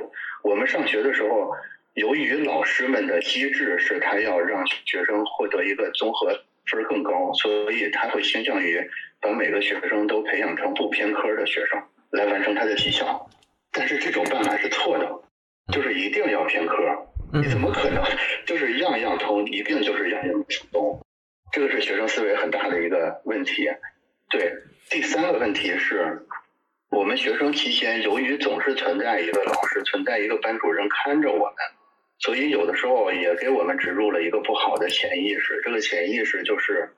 [0.43, 1.51] 我们上学的时候，
[1.93, 13.27] 由于老师们的机制是他要让学生获得一个综合分更高，所以他会倾向于把每个学生都培养成不偏科的学生来完成他的绩效。
[13.71, 15.09] 但是这种办法是错的，
[15.73, 17.08] 就是一定要偏科。
[17.31, 18.03] 你怎么可能
[18.47, 20.99] 就是样样通，一定就是样样通？
[21.51, 23.69] 这个是学生思维很大的一个问题。
[24.29, 24.53] 对，
[24.89, 26.25] 第三个问题是，
[26.89, 31.55] 我们学生期间由于总是存在一个老师、存在一个班主任看着我们，
[32.17, 35.61] 所以有的时候也给我们植入了一个不好的潜意识。
[35.63, 36.95] 这个潜意识就是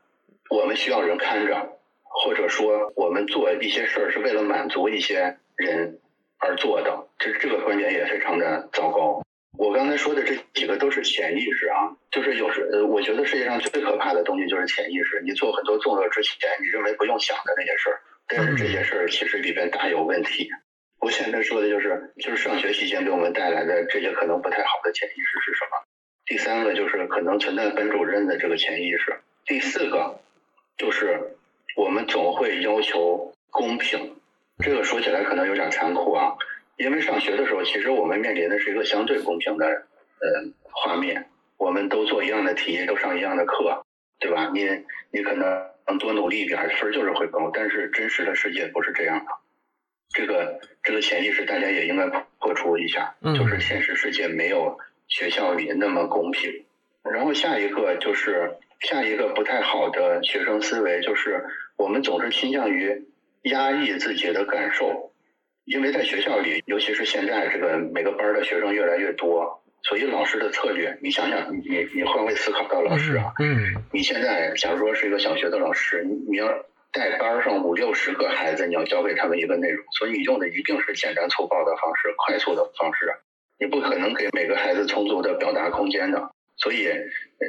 [0.50, 6.00] 我们需要人看着，或者说我们做一些事儿是为了满足一些人
[6.40, 7.08] 而做的。
[7.20, 9.22] 这这个观点也非常的糟糕。
[9.58, 15.22] 我刚才说的这几个都是潜意识啊，就是有时呃，我觉得世界上最可怕的东西就是潜意识。
[15.24, 20.50] 你做很多动作之前，你认为不用想的那些事儿，但是这些事儿其实里边大有问题。
[21.00, 25.86] 我现在说的就是，就是上学期间给我们带来的这些可能不太好的潜意识是什么？
[26.26, 29.20] 第三个就是可能存在班主任的这个潜意识。
[29.46, 30.22] 第四个
[30.78, 31.36] 就是
[31.76, 34.16] 我们总会要求公平，
[34.60, 36.36] 这个说起来可能有点残酷啊。
[36.82, 43.86] 因为上学的时候，其实我们面临的是一个相对公平的呃画面，我们都做一样的题，都上一样的课，
[44.20, 44.50] 对吧？
[44.54, 44.68] 你
[45.12, 47.52] 你可能多努力一点，分就是会高。
[47.54, 49.32] 但是真实的世界不是这样的，
[50.10, 52.08] 这个这个潜意识大家也应该
[52.40, 56.66] 破除一下，就是现实世界没有学校里那么公平。
[57.04, 63.06] 然后下一个就是下一个不太好的学生思维，就是我们总是倾向于
[63.44, 65.11] 压抑自己的感受。
[65.66, 76.48] 因为在学校里，尤其是现在这个每个班的学生越来越多，所以老师的策略，你想想，你你换位思考到老师啊，嗯，你现在假如说是一个小学的老师，你你要
[76.92, 83.14] 带班上五六十个孩子，你要教给他们一个内容，所以你用的一定是简单粗暴的方式，快速的方式，
[83.60, 86.32] 你不可能给每个孩子充足的表达空间的。
[86.62, 86.88] 所以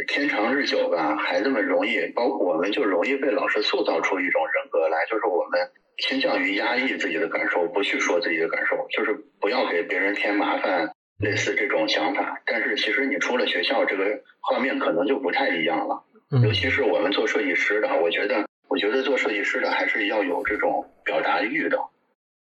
[0.09, 5.70] 天长日久吧，孩子们容易，包括我们就容易被老师塑造出一种人格来，就是我们。
[5.98, 12.40] 倾向于压抑自己的感受，不去说自己的感受，就是不要给别人添麻烦，类似这种想法。
[12.46, 16.03] 但是其实你出了学校，这个画面可能就不太一样了。
[16.42, 21.79] 尤其是我们做设计师的，我觉得，我觉得做设计师的还是要有这种表达欲的，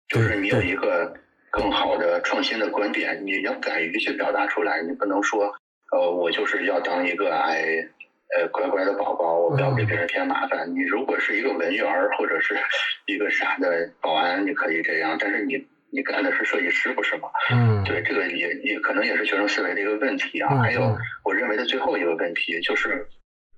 [0.08, 1.14] 就是你有一个
[1.50, 5.52] 更好的创新的观点，你要敢于去表达出来，你不能说，
[5.92, 7.88] 呃，我就是要当一个哎。
[8.34, 10.74] 呃，乖乖的宝宝，我不要给别人添麻烦。
[10.74, 11.84] 你如果是一个文员
[12.16, 12.56] 或者是
[13.04, 15.18] 一个啥的保安，你可以这样。
[15.20, 17.28] 但是你你干的是设计师，不是吗？
[17.50, 20.48] 嗯，对，这个也也可能也是学生思维的一个问题啊。
[20.62, 23.06] 还有，我认为的最后一个问题就是，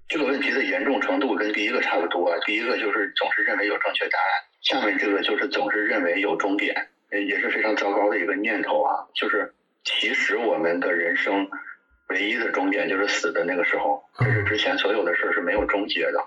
[0.09, 2.37] 这个问题的严重程度跟第一个差不多。
[2.45, 4.27] 第一个就是总是认为有正确答案，
[4.61, 9.07] 下面这个就是总是认为有终点，也是非常糟糕的一个念头啊。
[9.15, 11.49] 就是其实我们的人生。
[12.09, 16.25] 唯一的终点就是死的那个时候，这是之前所有的事是没有终结的。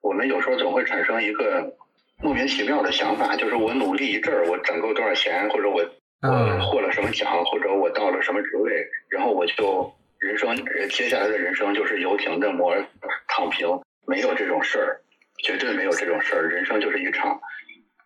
[0.00, 1.76] 我们有时候总会产生一个
[2.22, 5.82] 莫名其妙的想法，就是我努力一阵儿，我攒够多少钱，或者我
[6.22, 10.54] 我获了什么奖，或者我到了什么职位，然后我就人生
[10.90, 12.76] 接下来的人生就是游艇的模
[13.28, 15.00] 躺平，没有这种事儿，
[15.42, 16.48] 绝对没有这种事儿。
[16.48, 17.40] 人生就是一场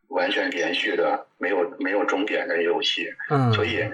[0.08, 3.12] 完全连续的、没有没有终点的游戏。
[3.28, 3.84] 嗯，所以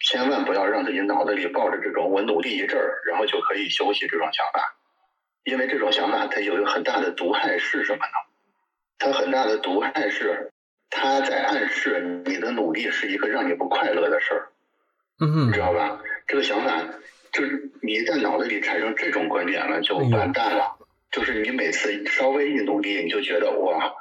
[0.00, 4.76] 千万不要让自己脑子里抱着这种我努力一阵儿，然后就可以休息这种想法，
[5.44, 8.12] 因为这种想法它有一个很大的毒害是什么呢？
[8.98, 10.52] 它很大的毒害是，
[10.90, 14.48] 它在暗示你的努力是一个让你不快乐的事儿，
[15.20, 16.00] 嗯你知道吧？
[16.26, 16.82] 这个想法
[17.32, 20.76] 就是你在脑子里产生这种观点了，就完蛋了。
[21.12, 23.94] 就是你每次稍微一努力，你就觉得哇，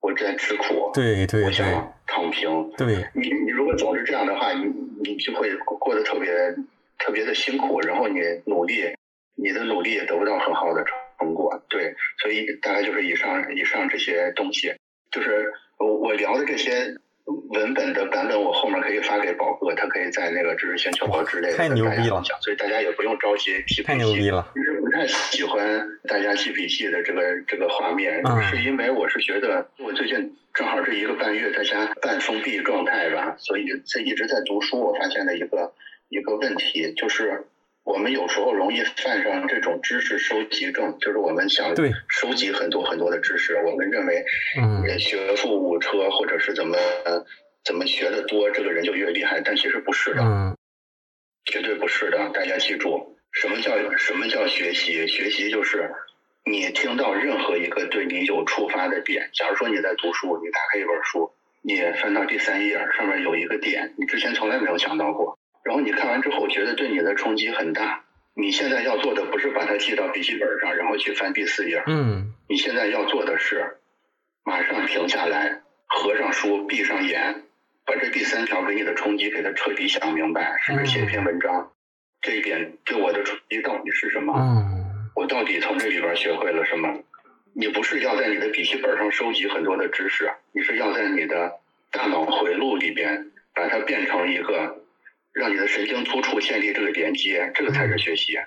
[0.00, 2.70] 我在吃苦，我对对对想躺平。
[2.76, 4.66] 对，你你如果总是这样的话，你
[5.02, 6.30] 你就会过得特别
[6.98, 8.94] 特别的辛苦，然后你努力，
[9.36, 10.84] 你的努力也得不到很好的
[11.18, 11.62] 成果。
[11.70, 14.74] 对，所以大概就是以上以上这些东西，
[15.10, 24.48] 就是我我聊的这些文本的版本，我后面可以发给宝哥，他可以在那个知识星球和之类的太牛逼了跟大家分享所以大家也不用着急提太牛逼了。
[24.54, 34.80] 其实不太喜欢大家记笔记的这个这个画面，嗯是因为我是觉得我最近正好这一个半月在家半封闭状态吧，所以在一直在读书。
[34.80, 35.72] 我发现了一个
[36.08, 37.44] 一个问题，就是
[37.90, 44.24] 我们有时候容易犯上这种知识收集症，就是我们想对收集很多很多的知识，我们认为
[44.60, 47.24] 嗯呃学富五车或者是怎么呃
[47.64, 50.22] 怎么学的多，这个人就越厉害，但其实不是的。
[50.22, 50.56] 嗯
[51.46, 55.08] 绝对不是的，大家记住，什么叫什么叫学习？
[55.08, 55.90] 学习就是
[56.44, 59.30] 你听到任何一个对你有触发的点。
[59.32, 68.04] 假如说你在读书，你打开一本书，你翻到第三页，上面有一个点，你之前从来没有想到过，然后你看完之后觉得对你的冲击很大。
[68.34, 73.78] 你现在要做的不是把它记到笔记本上，然后去翻第四页，嗯你现在要做的是，
[74.44, 77.42] 马上停下来，合上书，闭上眼，
[77.84, 81.72] 把这第三条给你的冲击给它彻底想明白，甚至写一篇文章。
[82.22, 84.32] 这一点对我的冲击到底是什么？
[84.38, 84.80] 嗯
[85.16, 87.02] 我到底从这里边学会了什么？
[87.52, 91.58] 你不是要在你的笔记本上收集很多的知识，你是要在你的
[91.90, 94.79] 大脑回路里边把它变成一个
[95.32, 98.38] 让你的神经突触建立这个连接，这个才是学习。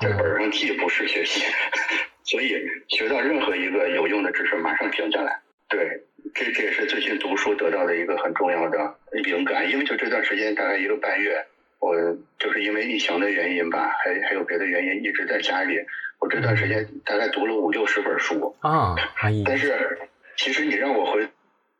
[0.00, 1.44] 在本上记不是学习，
[2.24, 5.40] 所以学到任何一个有用的知识，马上停下来。
[5.68, 6.02] 对，
[6.34, 11.46] 这这也是最近读书得到的一个很重要的灵感，因为就这段时间大概一个半月，
[11.78, 11.94] 我
[12.38, 15.78] 就是因为疫情的原因吧，还还有别的原因，一直在家里。
[16.18, 18.96] 我这段时间大概读了五六十本书，啊，
[19.44, 19.98] 但是
[20.36, 21.28] 其实你让我回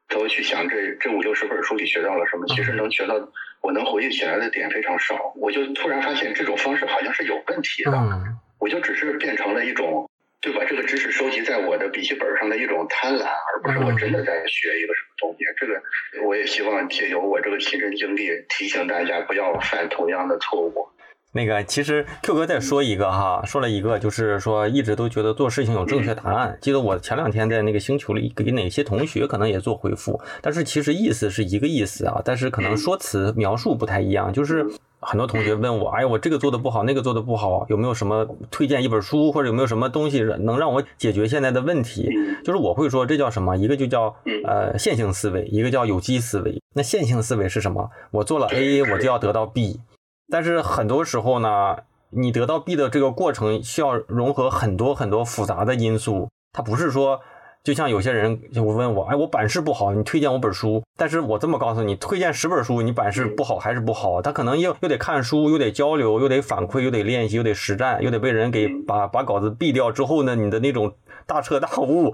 [0.09, 3.15] 头去想这这五六十本书里学到了什么，其实能学到
[3.61, 5.33] 我能回忆起来的点非常少。
[5.37, 10.11] 我就突然发现这种方式好像是有问题的，嗯我就只是变成了一种。
[10.41, 15.45] 对把这个知识收集在我的笔记本上的一种贪婪，而不是我真的在学一个什么东西。
[15.57, 15.83] 这个
[16.23, 20.91] 我也希望借由我这个亲身经历，提醒大家不要犯同样的错误。
[21.37, 26.57] 那个，其实 Q 哥再说一个哈，说了一个，就是说一直都觉得做事情有正确答案。
[26.63, 34.33] 记得我前两天在那个星球里给哪些同学可能也做回复，但是其实意思是一个意思啊，但是可能说辞描述不太一样。
[34.33, 34.65] 就是
[35.01, 42.09] 很多同学问我，哎，我这个做的不好，那个做的不好，有没有什么推荐一本书，或者有没有什么东西能让我解决现在的问题？
[42.45, 43.57] 就是我会说这叫什么？
[43.57, 44.15] 一个就叫
[44.47, 46.63] 呃线性思维，一个叫有机思维。
[46.75, 47.91] 那线性思维是什么？
[48.13, 49.81] 我做了 A，我就要得到 B。
[50.31, 51.77] 但是很多时候呢，
[52.11, 57.21] 你得到 B 的这个过程需要融合很多很多复杂的因素，它不是说。
[57.63, 60.83] 就像有些人就问我，哎，我版式不好，你推荐我本书。
[60.99, 64.21] 但是我这么告诉你，推荐十本书，你版式不好还是不好？
[64.21, 70.93] 他可能又又得看书，又得交流，又得反馈，又得练习，又得实战，又得被人给把把稿子毙掉之后呢，你的那种
[71.25, 72.13] 大彻大悟，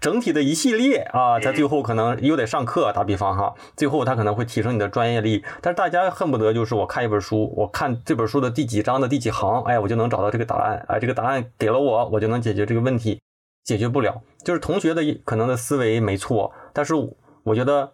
[0.00, 5.44] 整体的一系列啊，在最后可能又得上课，打比方哈，最后他可能会提升你的专业力。
[5.60, 13.20] 但是大家恨不得就是我看一本书，我看这本书的第几章的第几行，哎，我就能找到这个答案，哎，这个答案给了我，我就能解决这个问题。
[13.64, 16.94] 解决不了，就是同学的可能的思维没错，但是
[17.44, 17.90] 我觉得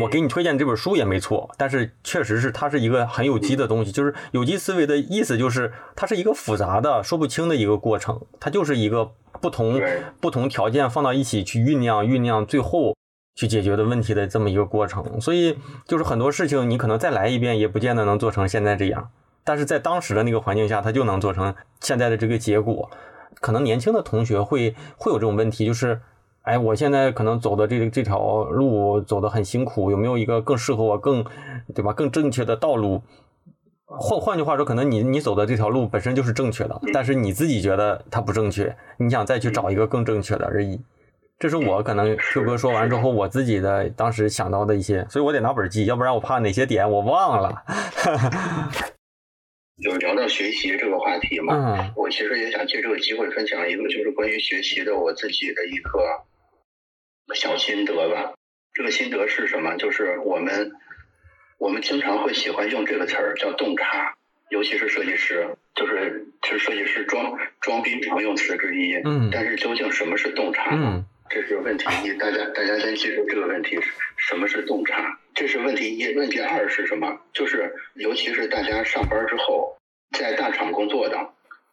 [0.00, 9.80] 我给你推荐这本书也没错，但是确实是它是一个很有机的东西，就是有机思维的意思就是它是一个复杂的说不清的一个过程，它就是一个不同
[10.20, 12.96] 不同条件放到一起去酝酿酝酿，最后
[13.34, 19.10] 去解决的问题的这么一个过程，所以就是很多事情你可能再来一遍也不见得能做成现在这样，
[19.44, 22.90] 但是在当时的那个环境下，它就能做成现在的这个结果。
[23.40, 26.00] 可能年轻的同学会会有这种问题，就是，
[26.44, 31.24] 哎，我现在可能走的这个这条路走得很辛苦，有没有一个更适合我、更
[31.74, 33.02] 对吧、更正确的道路？
[33.86, 40.80] 换换句话说，可能你你走的这条路本身就是正确的，但是你自己觉得它不正确，你想再去找一个更正确的而已。
[41.38, 47.62] 这是我可能 Q 哥说完之后，我自己的当时想到的一些，所以我得拿本记，要不然我怕哪些点我忘了。
[49.82, 55.98] 就聊到学习这个话题嘛，嗯我其实也想借这个机会分享一个，就是关于学习的我自己的一个
[57.34, 58.34] 小心得吧。
[58.74, 59.76] 这个心得是什么？
[59.76, 60.72] 就是我们
[61.58, 64.16] 我们经常会喜欢用这个词儿叫洞察，
[64.50, 69.00] 尤其是设计师，就是是设计师装装逼常用词之一。
[69.04, 70.74] 嗯但是究竟什么是洞察？
[70.74, 76.14] 嗯这是问题一，大家大家先记住这个问题是什么是洞察，这是问题一。
[76.14, 77.18] 问题二是什么？
[77.32, 79.78] 就是尤其是大家上班之后，
[80.16, 81.32] 在大厂工作的，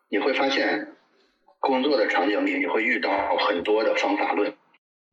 [0.10, 0.88] 你会发现，
[1.60, 4.54] 工作的场景里你会遇到很多的方法论，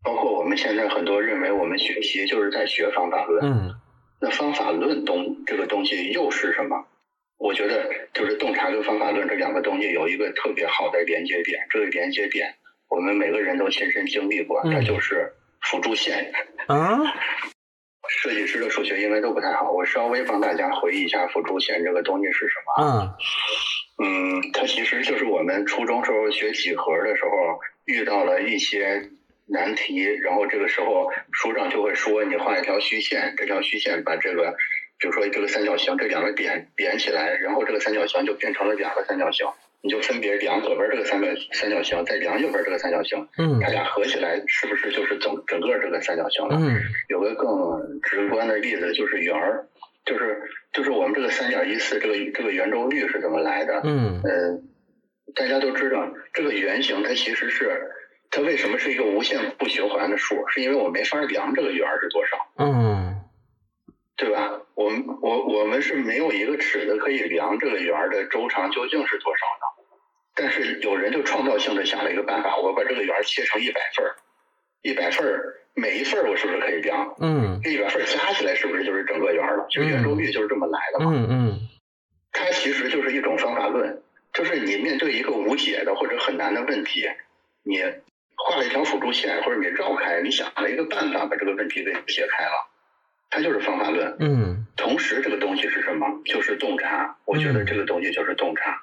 [0.02, 3.74] 包括我们现在很多认为我们学习就是在学方法论，嗯
[4.20, 6.86] 那方法论东这个东西又是什么？
[7.38, 12.56] 我觉得就是洞察跟方法论这两个东西有一个特别好的连接点，这个连接点
[12.88, 16.32] 我们每个人都亲身经历过，嗯它就是辅助线。
[16.66, 16.98] 啊
[18.08, 22.82] 设计师的数学应该都不太好，我稍微帮大家回忆一下辅助线这个东西是什么。
[22.82, 23.14] 嗯
[24.00, 27.30] 嗯，它其实就是我们初中时候学几何的时候
[27.84, 29.10] 遇到了一些
[29.48, 34.54] 难题，然后这个时候书上就会说你画一条虚线，这条虚线把这个，
[34.98, 39.46] 比如说这个三角形这两个点连起来，然后这个三角形就变成了两个三角形，
[39.80, 46.56] 你就分别量左边这个三角三角形，再量右边这个三角形，嗯它俩合起来是不是就是整整个这个三角形了？
[46.58, 46.76] 嗯
[47.08, 49.66] 有个更直观的例子就是圆儿，
[50.04, 50.42] 就是
[50.72, 53.80] 就是我们这个三点一四这个这个圆周率是怎么来的？
[53.84, 54.60] 嗯呃，
[55.34, 57.92] 大家都知道这个圆形它其实是
[58.30, 60.46] 它为什么是一个无限不循环的数？
[60.48, 63.24] 是因为我没法量这个圆儿是多少，嗯
[64.16, 64.60] 对吧？
[64.74, 69.84] 我们我我们是没有一个尺子可以量这个圆儿的周长究竟是多少的。
[70.34, 74.16] 但是有人就创造性的想了一个办法，我把这个圆切成一百份儿，
[74.82, 77.14] 一百份儿每一份儿我是不是可以量？
[77.20, 79.66] 嗯这一百份儿加起来是不是就是整个圆儿了？
[79.70, 81.12] 就圆周率就是这么来的嘛。
[81.12, 81.68] 嗯嗯
[82.32, 84.02] 它其实就是一种方法论，
[84.32, 87.08] 就是你面对一个无解的或者很难的问题，
[87.62, 87.82] 你
[88.46, 92.68] 画了一条辅助线，或者你绕开，你想了一个办法把这个问题给解开了，
[93.30, 94.16] 它就是方法论。
[94.20, 96.06] 嗯同时，这个东西是什么？
[96.24, 97.16] 就是洞察。
[97.24, 98.82] 我觉得这个东西就是洞察。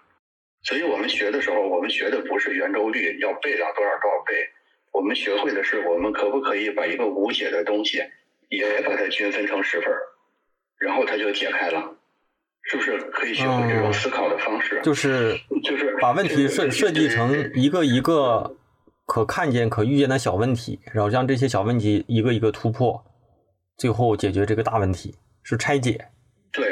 [0.64, 4.50] 所以我们学的时候，我们学的不是圆周率要背到多少多少倍，
[4.92, 8.04] 我们学会的是我们可不可以把一个无解的东西
[8.50, 10.02] 也把它均分成十份儿，
[10.80, 11.96] 然后它就解开了。
[12.64, 14.82] 是不是可以学会这种思考的方式？
[14.84, 18.56] 就是就是把问题设设计成一个一个
[19.06, 23.06] 可看见、可预见的小问题，然后让这些小问题一个一个突破，
[23.78, 26.08] 最后解决这个大问题，是拆解。
[26.52, 26.68] 对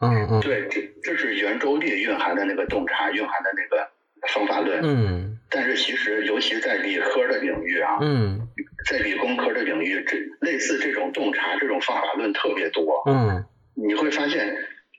[0.00, 3.88] 嗯嗯对，这这是圆周率蕴含的那个洞察，蕴含的那个
[4.34, 4.80] 方法论。
[4.82, 8.48] 嗯但是其实，尤其在理科的领域啊，嗯
[8.90, 13.02] 在理工科的领域，这类似这种洞察、这种方法论特别多。
[13.06, 13.44] 嗯
[13.74, 14.56] 你会发现，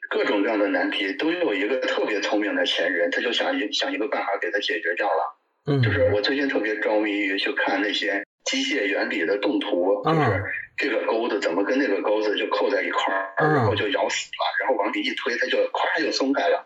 [0.10, 5.37] 各种各样的难题都有一个特别聪明的前人，他就想一想一个办法给他解决掉了。
[5.68, 10.16] 嗯，就是我最近特别着迷于去看那些机械原理的动图，嗯。
[10.16, 10.44] 就是
[10.78, 13.54] 这个钩子怎么跟那个钩子就扣在一块儿，嗯。
[13.54, 16.66] 然后就咬死了，然后往里一推，它就咵就松开了。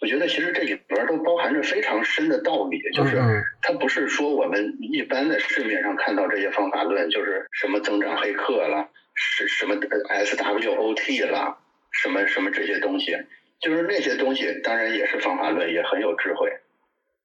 [0.00, 11.58] 我觉得其实这里边都包含着非常深的道理，就是嗯它不是说我们一般的市面上看到这些方法论，就是什么增长黑客了，是什么呃 SWOT 了，
[11.90, 13.14] 什么什么这些东西，
[13.60, 16.50] 就是那些东西当然也是方法论，也很有智慧，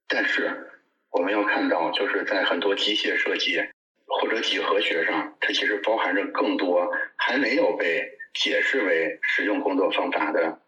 [0.09, 0.51] 但是
[1.15, 3.57] 我们要看到，就是在很多机械设计
[4.05, 10.59] 或者几何学上，它其实包含着更多还没有被解释为实用工作方法的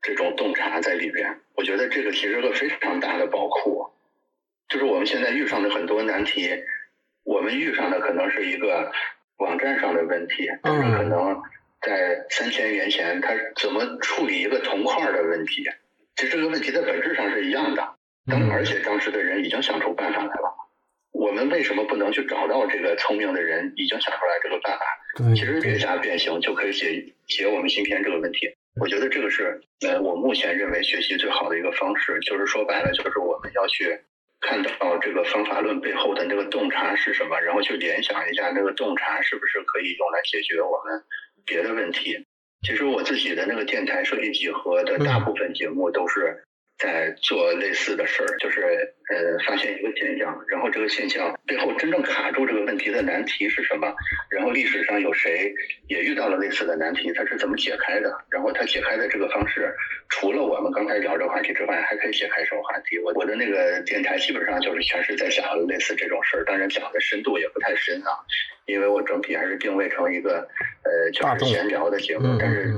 [0.00, 1.40] 这种洞察在里边。
[1.54, 3.90] 我觉得这个其实是个非常大的宝库，
[4.70, 6.48] 就是我们现在遇上的很多难题，
[7.22, 8.90] 我们遇上的可能是一个
[9.36, 11.42] 网站上的问题，但是可能
[11.82, 15.62] 在三千年前，它怎么处理一个铜块的问题？
[16.16, 17.96] 其实这个问题在本质上是一样的。
[18.26, 20.54] 当嗯而且当时的人已经想出办法来了，
[21.12, 24.84] 我们为什么不能去找到这个聪明的人已经想出来这个办法？
[25.16, 28.54] 对，其实略加变形就可以解解我们芯片这个问题。
[28.80, 34.00] 我觉得这个是呃我目前认为学习最好的一个方式，就是说白了，就是我们要去
[34.40, 41.02] 看到这个方法论背后的那个洞察是什么，然后去联想一下那个洞察是不是可以用来解决我们
[41.44, 42.26] 别的问题。
[42.62, 46.44] 其实我自己的那个电台设计几何的大部分节目都是
[46.80, 48.62] 在做类似的事儿，就是
[49.12, 53.92] 呃发现一个现象，然后这个现象背后真正卡住这个问题的难题是什么，
[54.30, 55.52] 然后历史上有谁
[55.88, 59.74] 也遇到了类似的难题，他是怎么解开的，然后他解开的这个方式，
[60.08, 62.98] 除了我们刚才聊这个话题之外，还可以解开什么话题？
[63.04, 68.24] 我我的那个电台基本上就是全是在讲类似这种事儿，当然讲的深度也不太深啊，
[68.64, 70.48] 因为我整体还是定位成一个
[70.84, 72.72] 呃就是闲聊的节目嗯，但是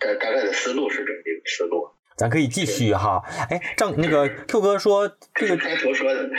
[0.00, 1.90] 大大概的思路是这么一个思路。
[2.16, 3.22] 咱可以继续哈。
[3.50, 6.30] 哎，张那个 Q 哥说这个开头说的，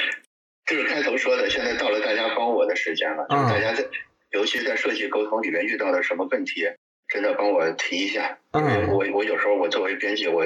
[0.66, 1.50] 这是开头说的。
[1.50, 3.86] 现在到了大家帮我的时间了，就是嗯大家在
[4.32, 6.64] 尤其在设计沟通里面遇到的什么问题，
[7.08, 10.44] 真的帮我提一下，嗯我我有时候我作为编辑，我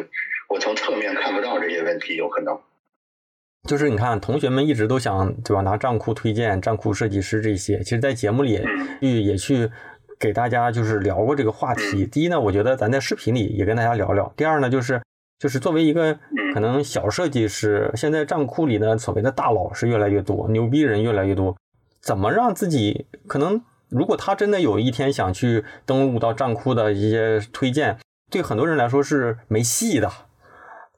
[0.50, 2.60] 我从侧面看不到这些问题，有可能。
[3.68, 9.70] 就是你看，同学们一直都想对吧，拿账库推荐、账库设计师这些，其实，在节目里嗯去也去
[10.18, 12.06] 给大家就是聊过这个话题。
[12.06, 15.02] 第一呢，我觉得咱在视频里也跟大家聊聊；第二呢，就是
[15.40, 21.56] 就是作为一个嗯可能小设计师，现在账库里的，所谓的大佬是越来越多，牛逼人越来越多，
[22.02, 27.98] 怎么让自己可能，如果他真的有一天想去登录到账库的一些推荐，
[28.32, 30.12] 对很多人来说是没戏的。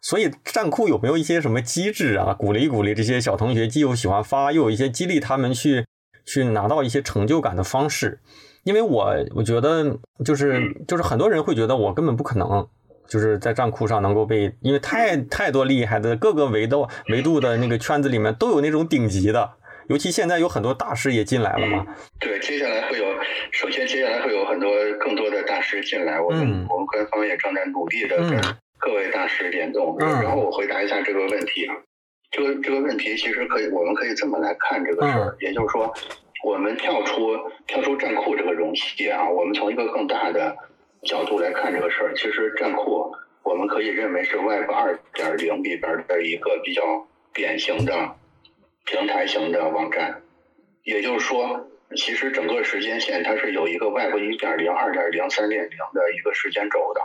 [0.01, 5.85] 所以站库有没有一些什么机制啊，鼓励鼓励这些小同学，既有喜欢发，又有一些激励他们去
[6.25, 8.21] 去拿到一些成就感的方式？
[8.63, 12.65] 因为我我觉得就是就是很多人会觉得我根本不可能，
[13.09, 19.53] 就是在站库上能够被，因为太太多厉害的各个维度维度的那个圈子里面都有那种顶级的，
[19.87, 21.85] 尤其现在有很多大师也进来了嘛。
[22.19, 23.05] 对，接下来会有，
[23.51, 29.97] 首先接下来会有很多更多的大师进来，我们、嗯我们官方也正在努力的跟嗯各位大师联动。
[29.99, 31.75] 嗯然后我回答一下这个问题啊，
[32.29, 35.91] 这个这个问题其实可以，我们可以这么来看这个事儿，也就是说，
[36.45, 37.35] 我们跳出
[37.65, 40.55] 跳出站库这个容器啊，我们从一个更大的
[41.03, 48.15] 角度来看这个事儿，其实站库我们可以认为是 Web 二点零里边的一个比较典型的
[48.85, 50.21] 平台型的网站。
[50.83, 57.01] 也就是说，其实整个时间线它是有一个 Web 一点零、二点零、三点零的一个时间轴的。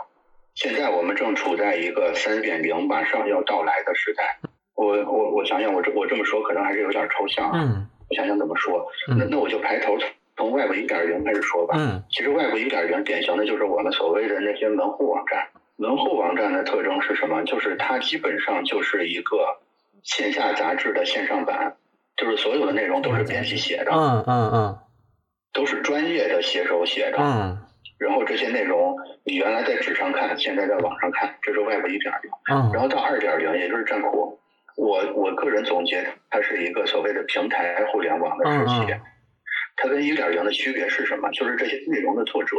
[0.55, 4.39] 现在我们正处在一个三点零马上要到来的时代。
[4.75, 7.59] 我我我想想，我这我这么说可能还是有点抽象啊。
[7.61, 8.87] 嗯我想想怎么说。
[9.09, 9.97] 嗯那那我就排头
[10.35, 11.75] 从外部一点零开始说吧。
[11.77, 15.47] 嗯其实外部一点零典型的就是我们所谓的那些门户网站。
[15.77, 17.43] 门户网站的特征是什么？
[17.43, 19.59] 就是它基本上就是一个
[20.03, 21.75] 线下杂志的线上版，
[22.15, 24.79] 就是所有的内容都是编辑写的，嗯嗯嗯
[25.51, 27.17] 都是专业的写手写的。
[27.19, 27.57] 嗯
[27.97, 32.31] 然后这些内容你原来在纸上看，现在在网上看，这是外部一点零。
[32.45, 34.37] 然嗯后到二点零，也就是站库，
[34.75, 38.91] 我我个人总结，它是一个所谓的平台互联网的时期。
[38.91, 39.01] 嗯嗯
[39.75, 41.29] 它跟一点零的区别是什么？
[41.31, 42.55] 就是这些内容的作者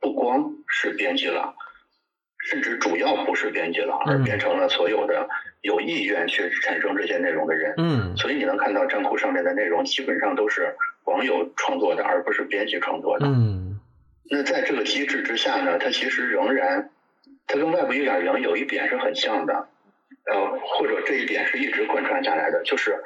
[0.00, 1.54] 不光是编辑了，
[2.48, 5.28] 甚至主要不是编辑了，而嗯变成了所有的
[5.62, 7.74] 有意愿去产生这些内容的人。
[7.76, 13.26] 嗯所以你能看到站库上面的内容基本上都是网友创作的，而不是编辑创作的。
[13.26, 13.80] 嗯
[14.32, 16.90] 那在这个机制之下呢，它其实仍然，
[17.48, 19.66] 它跟外部一点零有一点是很像的，
[20.24, 23.02] 呃，或者这一点是一直贯穿下来的，就是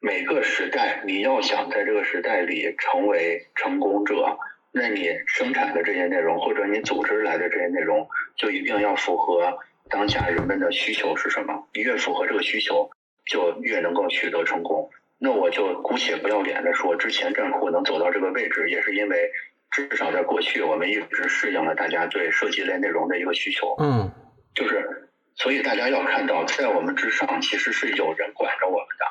[0.00, 4.38] 每个时代你要想在这个时代里成为成功者，
[4.72, 9.58] 那你生产的这些内容或者你组织来的这些内容，就一定要符合
[9.90, 12.90] 当下人们的需求是什么，你越符合这个需求，
[13.26, 14.90] 就越能够取得成功。
[15.18, 19.30] 那我就姑且不要脸的说，之前站酷能走到这个位置，也是因为
[19.70, 24.10] 至少在过去，我们一直适应了大家对设计类内容的一个需求，嗯
[24.54, 29.04] 就是所以大家要看到，在我们之上其实是有人管着我们的，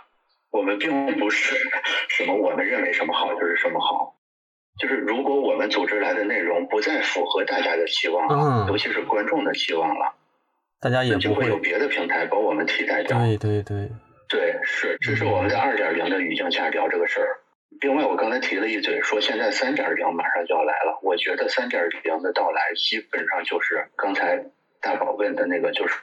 [0.52, 1.56] 我们并不是
[2.10, 4.16] 什么我们认为什么好就是什么好，
[4.80, 10.14] 就是如果我们组织来的内容不再符合大家的期望了，嗯尤其是观众的期望了，
[10.80, 13.20] 大家也就不会会有别的平台把我们替代掉。
[13.20, 13.90] 对对对
[14.28, 17.40] 对，是，这是我们在二点零的语境下聊这个事儿。
[17.82, 21.00] 另外，我刚才提了一嘴，说现在三点零马上就要来了。
[21.02, 24.46] 我觉得三点零的到来，基本上就是刚才
[24.82, 25.96] 大宝问的那个，就是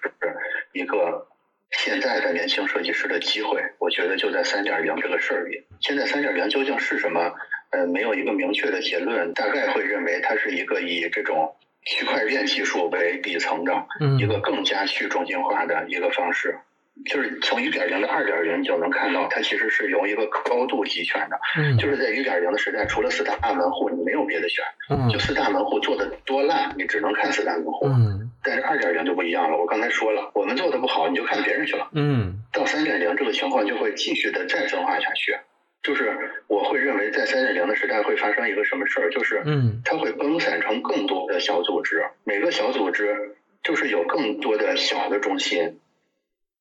[0.73, 1.29] 一个
[1.71, 3.63] 现在的年轻设计师的机会。
[3.79, 5.65] 我觉得就在三点零这个事儿里。
[5.81, 7.33] 现在三点零究竟是什么？
[7.71, 16.59] 呃，没有一个明确的结论，大概会认为它是一个以这种区块链技术为底层的嗯一个更加去中心化的一个方式。
[17.05, 27.87] 就是从一点零到二点零，你就能看到它其实是由一个高度集权的，嗯就是在一点零的时代，除了四大门户，你没有别的选，嗯就四大门户做的多烂，你只能看四大门户。
[27.89, 31.89] 嗯但是二点零就不一样了，我刚才说了，我们做的不好，你就看别人去了。
[31.93, 35.37] 嗯到三点零，这个情况就会继续的再分化下去。
[35.83, 36.17] 就是
[36.47, 45.79] 我会认为，在三点零的时代会发生一个什么事儿，就是嗯它会分散成更多的小组织，每个小组织就是有更多的小的中心，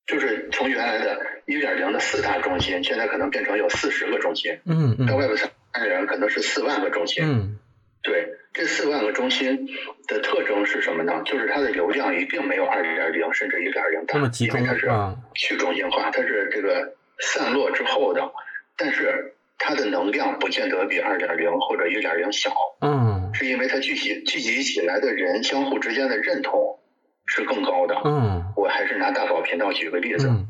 [0.06, 7.24] 就是从原来的一点零的四大中心，现在可能变成有四十个中心，嗯到 Web 三点零可能是四万个中心。
[7.24, 7.58] 嗯
[8.02, 9.68] 对，这四万个中心
[10.08, 11.20] 的特征是什么呢？
[11.26, 18.32] 就是它的流量一定没有二点零甚至一点零大，因为它是啊去中心化，它是这个散落之后的，
[18.78, 22.50] 但是它的能量不见得比二点零或者一点零小，
[22.80, 26.78] 嗯是因为它聚集聚集起来的人相互之间的认同
[27.26, 28.00] 是更高的。
[28.06, 30.46] 嗯我还是拿大宝频道举个例子，嗯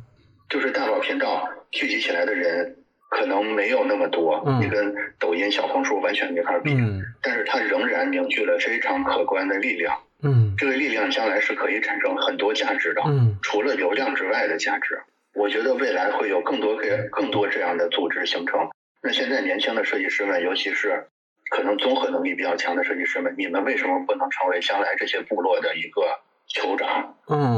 [0.49, 2.77] 就是大宝频道聚集起来的人，
[3.09, 9.99] 可能没有那么多，嗯你跟抖音、小红书完全没法比，嗯但是它仍然凝聚了非常可观的力量。
[10.23, 15.01] 嗯这个力量将来是可以产生很多价值的，嗯除了流量之外的价值。
[15.35, 18.71] 我觉得未来会有更多个更多这样的组织形成。
[19.03, 21.09] 那现在年轻的设计师们，尤其是
[21.51, 26.01] 可能综合能力比较强的设计师们，你们为什么不能成为将来这些部落的一个
[26.49, 27.15] 酋长？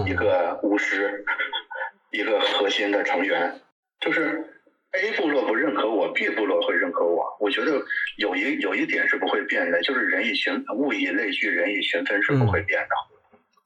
[0.09, 1.25] 一嗯个巫师，
[2.11, 3.61] 一个核心的成员，
[4.01, 4.58] 就是
[4.93, 7.37] A 部落不认可我，B 部落会认可我。
[7.41, 7.83] 我觉得
[8.17, 12.89] 有一有一点是不会变的，就是人以群物以类聚，人以群分是不会变的。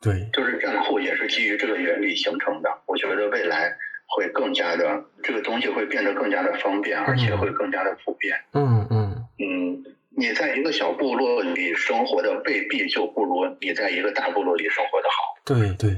[0.01, 2.69] 对，就是账户也是基于这个原理形成的。
[2.87, 3.73] 我觉得未来
[4.09, 8.37] 会更加的这个东西会变得更加的方便，而且会更加的普遍。
[8.53, 15.35] 嗯嗯嗯，你在一个小部落里生活的未必就不如你在一个大部落里生活的好。
[15.45, 15.97] 对对，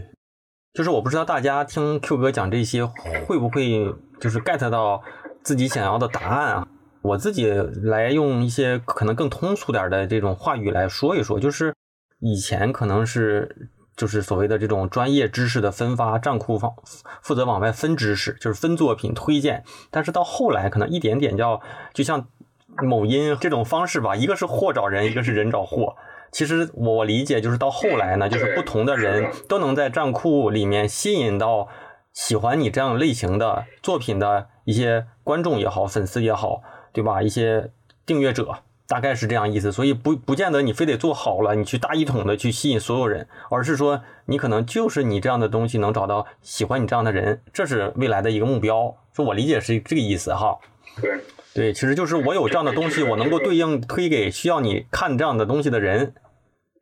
[0.74, 5.00] 就是我不知道大家听 Q 哥讲这些会不会就是 get 到
[5.44, 6.68] 自己想要的答案啊？
[7.00, 11.72] 我自己来用一些可能更通俗点的这种话语来说一说，就是
[12.18, 16.72] 以前可能是就是所谓的这种专业知识的分发，站库方
[17.22, 19.62] 负责往外分知识，就是分作品推荐，
[19.92, 21.60] 但是到后来可能一点点叫
[21.92, 22.26] 就像
[22.82, 25.94] 某音这种方式吧，一个是货找人，一个是人找货。
[26.34, 31.68] 其实我理解就是到后来呢，就是不同的人都能在站库里面吸引到
[32.12, 36.60] 喜欢你这样类型的作品的一些观众也好、粉丝也好，
[36.92, 37.22] 对吧？
[37.22, 37.70] 一些
[38.04, 38.58] 订阅者，
[38.88, 39.70] 大概是这样意思。
[39.70, 48.96] 所以不不见得你非得做好了，你去大一统的去吸引所有人，而是说你可能就是你这样的东西能找到喜欢你这样的人，这是未来的一个目标。
[49.12, 50.58] 说我理解是这个意思哈。
[51.00, 51.20] 对。
[51.54, 56.12] 对，其实就是我有这样的东西，我能够对应推给需要你看这样的东西的人。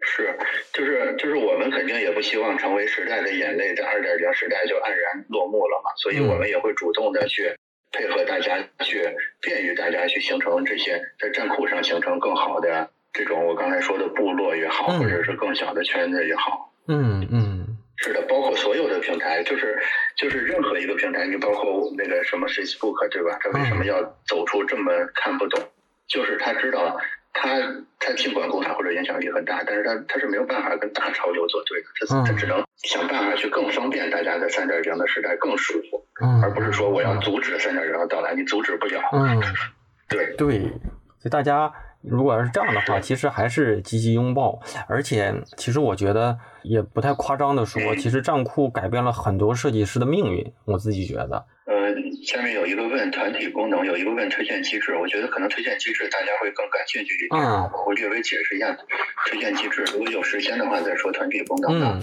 [0.03, 0.37] 是，
[0.73, 7.55] 就是就是我们肯定也不希望成为时代的眼泪，在二点零时代就黯然落幕了嘛，所以我们也会主动的去
[7.93, 9.09] 配合大家，去
[9.41, 16.73] 便于大家去形成这些在战库上形成更好的这种我刚才说的部落也好，嗯或者是更小的圈子也好。
[16.89, 19.79] 嗯嗯是的，包括所有的平台，就是
[20.17, 23.39] 就是任何一个平台，你包括那个什么 Facebook 对吧？
[23.41, 25.63] 它为什么要走出这么看不懂？
[26.09, 26.99] 就是他知道
[27.33, 27.49] 他
[27.99, 39.01] 他尽管共产或者影响力很大，但是他他是没有办法跟大潮流作对的，他他只能想办法去更方便大家在三点零的时代更舒服，嗯，而不是说我要阻止三点零的到来，你阻止不了。
[39.13, 39.41] 嗯，
[40.09, 41.73] 对对，所以大家
[42.03, 51.45] 如果要是这样的话， 其实还是积极拥抱，而且其实我觉得也不太夸张的说，其实站库改变了很多设计师的命运，我自己觉得。
[51.65, 51.95] 呃，
[52.27, 57.71] 下面有一个问团体功能，有一个问推荐机制，我觉得可能推荐机制大家会更感兴趣一点，嗯。
[57.87, 58.77] 我略微解释一下
[59.27, 61.87] 推荐机制，如果有时间的话再说团体功能的。
[61.87, 62.03] 嗯。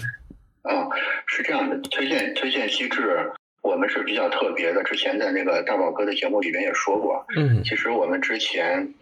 [0.62, 0.88] 啊，
[1.26, 3.32] 是这样的，推荐推荐机制
[3.62, 7.62] 我们是比较特别的，之前在那个大宝哥的节目里面也说过，嗯。
[7.62, 8.94] 其实我们之前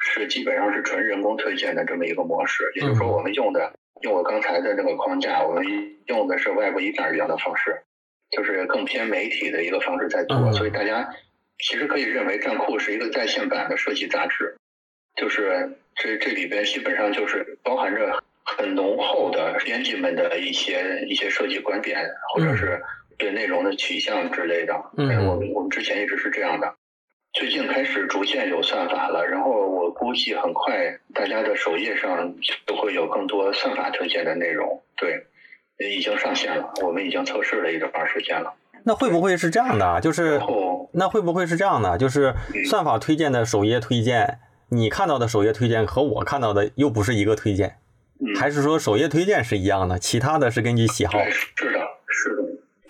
[0.00, 3.12] 是基本上是纯人工推荐的这么一个模式，也就是说嗯。
[3.12, 5.64] 我们用的用我刚才的那个框架，我们
[6.06, 7.82] 用的是外部一点零的方式，
[8.30, 10.52] 就是更偏媒体的一个方式在做，嗯。
[10.54, 11.10] 所以大家
[11.58, 14.56] 其实可以认为站库是一个在线版的设计杂志，
[15.16, 22.82] 就是这这里边基本上就是包含着很浓厚的编辑们的一些一些设计观点，或者是
[23.18, 24.74] 对内容的取向之类的。
[24.96, 25.10] 嗯。
[25.10, 26.74] 哎我们我们之前一直是这样的。
[27.32, 32.34] 最近开始逐渐有算法了，然后我估计很快大家的首页上
[32.66, 34.82] 就会有更多算法推荐的内容。
[34.96, 35.26] 对，
[35.88, 38.52] 已经上线了，我们已经测试了一段时间了。
[38.84, 40.00] 那会不会是这样的啊？
[40.00, 40.40] 就是
[40.92, 41.96] 那会不会是这样的？
[41.98, 42.34] 就是
[42.68, 47.76] 算法推荐的首页推荐，你看到的首页推荐和我看到的又不是一个推荐，
[48.18, 51.12] 嗯，还是说首页推荐是一样的，其他的是根据喜好？
[51.30, 51.79] 是的。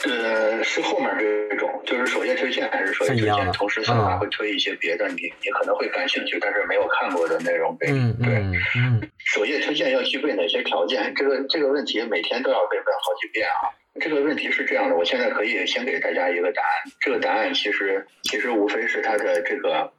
[0.02, 7.98] 呃，是后面这种，就是首页推荐还是首页推荐，同时算法嗯会推一些别的，你你可能会感兴趣，但是没有看过的内容给你。
[7.98, 11.14] 嗯对，首页推荐要具备哪些条件？
[11.14, 13.76] 这个这个问题每天都要被问好几遍啊。
[14.00, 16.92] 这个问题是这样的，我现在可以先给大家一个答案。
[17.00, 19.92] 这个答案其实其实无非是它的这个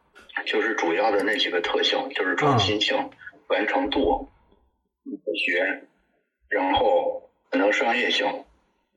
[0.46, 3.12] 就是主要的那几个特性，就是创新性、
[3.50, 4.30] 完成度、
[5.04, 5.84] 美学，
[6.50, 8.46] 然后可能商业性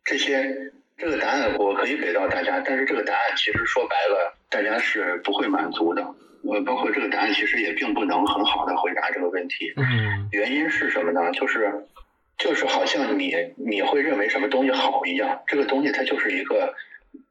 [0.03, 0.73] 这些。
[0.97, 6.03] 这个答案我可以给到大家，但是这个答案其实说白了，大家是不会满足的。
[6.47, 9.73] 呃，包括这个答案其实也并不能很好的回答这个问题。
[9.77, 11.33] 嗯原因是什么呢？
[11.33, 11.87] 就是
[12.37, 16.75] 就是好像你你会认为什么东西好一样，这个东西它就是一个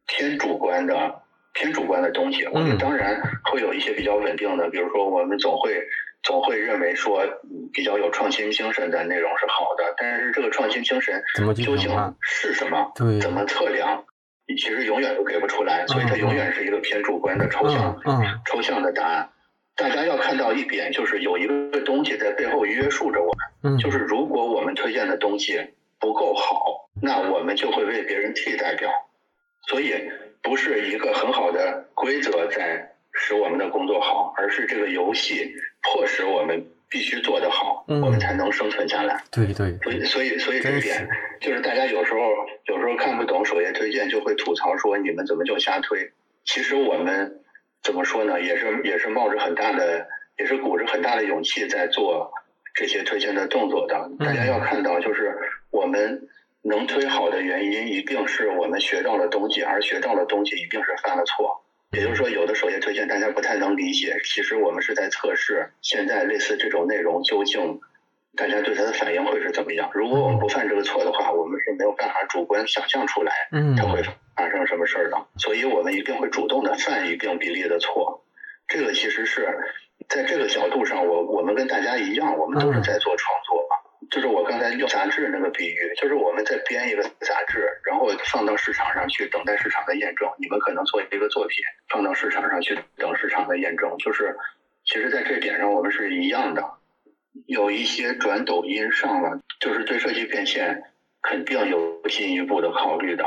[0.08, 1.22] 偏主观的
[1.54, 2.46] 偏主观的东西。
[2.46, 5.88] 我们当然会有一些比较稳定的，比如说我们总会
[6.24, 12.92] 总会认为说嗯比较有创新精神的内容是好的，但是这个创新精神究竟是什么？
[12.96, 14.06] 对怎么测量？
[14.46, 17.98] 你其实永远都给不出来，所以它永远是一个偏主观的抽象、
[18.46, 19.30] 抽象的答案。
[19.76, 28.92] 大家要看到一点，就是有一个东西在背后约束着我们，就是如果我们推荐的东西不够好，那我们就会被别人替代掉。
[29.68, 29.94] 所以
[30.42, 36.66] 不是一个很好的规则在使我们的工作好，而是这个游戏迫使我们。
[36.90, 39.20] 必须做得好，我们才能生存下来。
[39.32, 41.10] 对对，所以所以所以这点
[41.42, 42.20] 就是大家有时候
[42.68, 46.12] 有时候看不懂首页推荐，就会吐槽说你们怎么就瞎推？
[46.46, 47.42] 其实我们
[47.82, 48.40] 怎么说呢？
[48.40, 50.08] 也是也是冒着很大的，
[50.38, 52.32] 也是鼓着很大的勇气在做
[52.76, 54.12] 这些推荐的动作的。
[54.20, 55.36] 大家要看到，就是
[55.72, 56.28] 我们
[56.62, 61.63] 能推好的原因，一定是我们学到了东西，而学到了东西一定是犯了错。
[61.94, 67.80] 也就是说，有的首页推荐大家不太能理解，其实我们是在测试现在类似这种内容究竟
[68.36, 69.92] 大家对它的反应会是怎么样。
[69.94, 73.32] 如果我们不犯这个错的话，我们是没有办法主观想象出来
[73.78, 74.02] 它会
[74.36, 75.18] 发生什么事儿的。
[75.38, 78.26] 所以我们一定会主动的犯一定比例的错。
[78.68, 79.56] 这个其实是
[80.10, 83.70] 在这个角度上，我我们跟大家一样，我们都是在做创作。
[84.14, 90.30] 就是我刚才用杂志那个比喻，就是我们在编一个杂志，然后放到市场上去等待市场的验证。
[90.38, 91.58] 你们可能做一个作品
[91.90, 94.38] 放到市场上去等市场的验证，就是
[94.86, 96.64] 其实在这点上我们是一样的。
[97.48, 100.84] 有一些转抖音上了，就是对设计变现
[101.24, 103.26] 肯定有进一步的考虑的。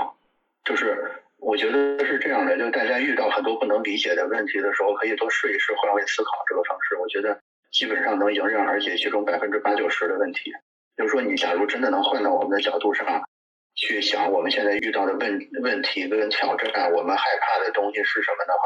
[0.64, 7.40] 就是我觉得是这样的，就大家遇到很多不能理解的问题的时候，可以多试一试换位思考这个方式，我觉得
[7.72, 10.52] 基本上能迎刃而解其中百分之八九十的问题。
[10.96, 13.28] 比如说，你假如真的能换到我们的角度上
[13.74, 18.60] 去想，我们现在遇到的问问题跟挑战，我们害怕的东西是什么的话，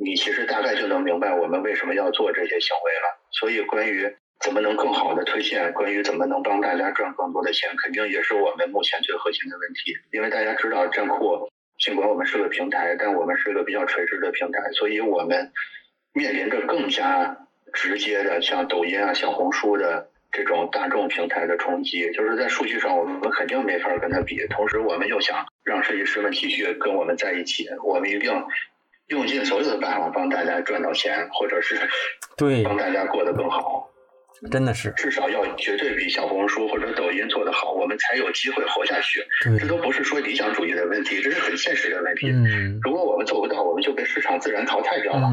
[0.00, 3.20] 你其实大概就能明白我们为什么要做这些行为了。
[3.32, 9.96] 所以，关于怎么能更好的推荐，关于怎么能帮大家赚更多的钱，肯定也是我们目前最核心的问题。
[10.12, 15.50] 因为大家知道，站酷尽管我们是个平台，但我们是个比较垂直的平台，所以我们
[16.12, 20.10] 面临着更加直接的，像抖音啊、小红书的。
[20.36, 24.44] 这种大众平台的冲击，就是在数据上我们肯定没法跟他比。
[24.48, 28.32] 同时，我们又想让设计师们继续跟我们在一起，我们一定
[29.06, 31.76] 用尽所有的办法帮大家赚到钱，或者是
[32.36, 33.90] 对帮大家过得更好。
[34.50, 39.24] 真的是，至少要绝对比小红书或者抖音做得好，我们才有机会活下去。
[39.58, 42.34] 这都不是说理想主义的问题，这是很现实的问题。
[42.82, 45.30] 如果我们做不到，我们就被市场自然淘汰掉了。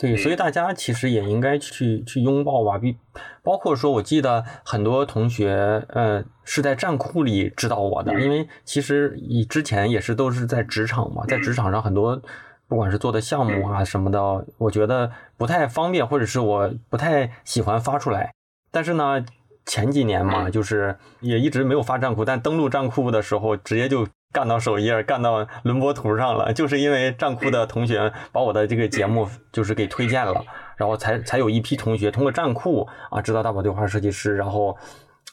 [0.00, 2.96] 对，所以大家其实也应该去去拥抱吧，比
[3.42, 12.22] 包括说，我记得很多同学，呃，是在站库里知道我的，因为其实以之前也是都是在职场嘛，在职场上很多
[12.66, 18.32] 不管是做的项目啊什么的，我觉得不太方便，或者是我不太喜欢发出来。
[18.70, 19.22] 但是呢，
[19.66, 24.08] 前几年嘛，就是也一直没有发站库，但登录站库的时候，直接就。
[24.32, 30.44] 干到首页，干到轮播图上了， 就是因为站库的同学把我的这个节目就是给推荐了，
[30.76, 34.76] 然后才才有一批同学通过站库啊知道大宝对话设计师，然后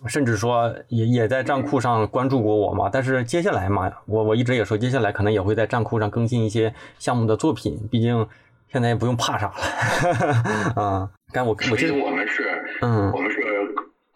[0.07, 2.89] 甚至说也也在站库上关注过我嘛。
[2.91, 8.27] 但是接下来嘛，我我一直也说，接下来可能也会在站库上更新一些项目的作品，毕竟
[8.71, 11.09] 现在也不用怕啥了 啊。
[11.31, 12.43] 但我我记得我们是
[12.81, 13.37] 嗯，我们是。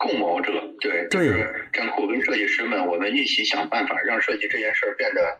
[0.03, 0.51] 共谋者，
[0.81, 5.39] 对，就是站库跟设计师们，我们一起想办法让设计这件事儿变得，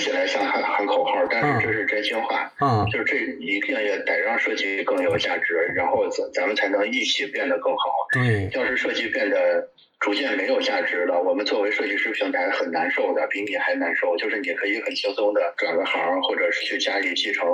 [0.00, 7.84] 起来像喊喊口号，但是这是真心话，嗯，就是这一定也得让设计更有价值，然后咱咱们才能一起变得更好。
[8.14, 9.68] 对，要是设计变得。
[10.00, 11.20] 逐渐没有价值了。
[11.20, 14.16] 我们作为设计师平台很难受的，比你还难受。
[14.16, 17.46] 就是你可以很轻松的转个行，或者是去家里继承，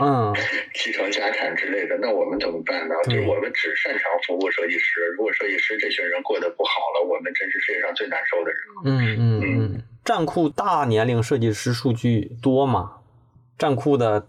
[0.00, 0.32] 嗯，
[0.72, 1.98] 继承家产之类的。
[2.00, 2.94] 那我们怎么办呢？
[3.04, 5.04] 就是我们只擅长服务设计师。
[5.18, 8.58] 如果设计师这群人过得不好了，我们真是世界上最难受的人。
[8.86, 9.65] 嗯嗯嗯。
[10.06, 12.92] 站库大年龄设计师数据多吗？
[13.58, 14.24] 站库的，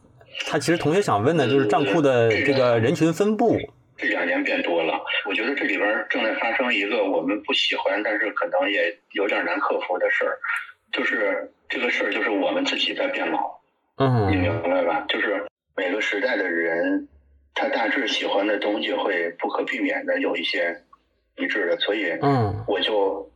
[0.48, 3.56] 他其实同学想问的就是站库的这个人群分布。
[3.96, 5.00] 这两年变多了，
[5.30, 10.40] 我觉得这里边正在发生一个我们不喜欢，但是可能也有点难克服的事儿，
[10.92, 13.60] 就是这个事儿就是我们自己在变老。
[13.98, 15.06] 嗯，你明白吧？
[15.08, 17.08] 就是每个时代的人，
[17.54, 20.84] 他大致喜欢的东西会不可避免的有一些
[21.38, 23.30] 一致的，所以，嗯，我就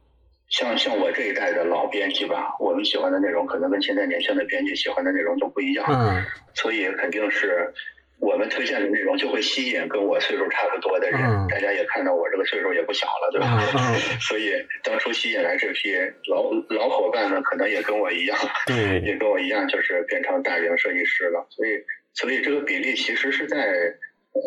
[0.52, 5.84] 像像我这一代的老编辑吧，我们喜欢的内容可能跟现在年轻的编辑喜欢的内容都不一样。
[5.90, 6.22] 嗯，
[6.54, 7.74] 所以肯定是。
[8.24, 13.60] 我们推荐的内容就会吸引跟我岁数差不多的人，大家也看到我这个岁数也不小了，对吧？
[14.20, 15.96] 所以当初吸引来这批
[16.30, 18.38] 老老伙伴呢，可能也跟我一样，
[18.68, 21.48] 对，也跟我一样，就是变成大龄设计师了。
[21.50, 21.84] 所以，
[22.14, 23.66] 所以这个比例其实是在
[24.34, 24.40] 呃，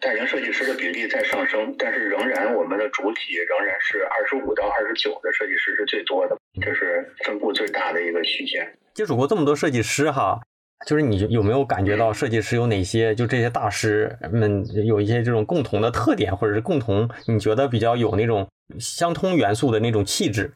[0.00, 8.66] 大型设计师的比例在上升，但是仍然我们的主体仍然是二十五到二十九的设计师是最多的，这是分布最大的一个区间。
[8.94, 10.40] 接触过这么多设计师哈，
[10.86, 13.14] 就是你有没有感觉到设计师有哪些？
[13.14, 20.50] 就这些大师们有一些这种共同的特点，或者是共同你觉得比较有那种相通元素的那种气质？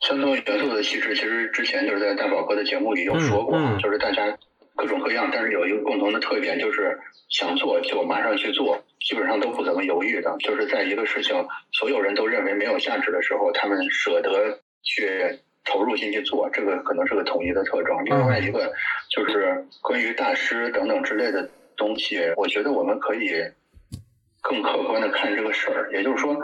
[0.00, 4.36] 相通元素的气质，其实之前就是在大宝哥的节目里有说过，就是大家
[4.76, 6.98] 各种各样，但是有一个共同的特点，就是
[7.28, 10.36] 想做就马上去做，基本上都不怎么犹豫的。
[10.40, 18.04] 就是在一个事情所有人都认为没有价值的时候，他们舍得去投入进去做，这个可能是个统一的特征。
[18.04, 18.72] 另外一个
[19.10, 23.32] 就是关于大师等等之类的东西，我觉得我们可以
[24.42, 26.36] 更客观的看这个事儿，也就是说。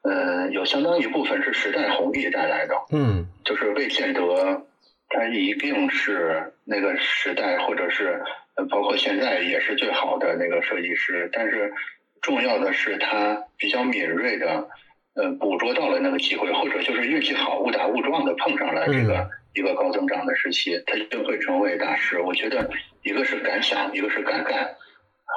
[0.00, 4.62] 呃，有相当一部分是时代红利带来的，嗯，就是未见得
[5.08, 8.22] 他一定是那个时代，或者是
[8.70, 11.72] 包括现在也是最好的那个设计师，但是
[12.20, 14.68] 重要的是他比较敏锐的，
[15.14, 22.20] 呃，捕捉到了那个机会，或者就是运气好，误打误撞的碰上了这个一个高增长的时期，他就会成为大师。
[22.20, 22.70] 我觉得
[23.02, 24.74] 一个是敢想，一个是敢干，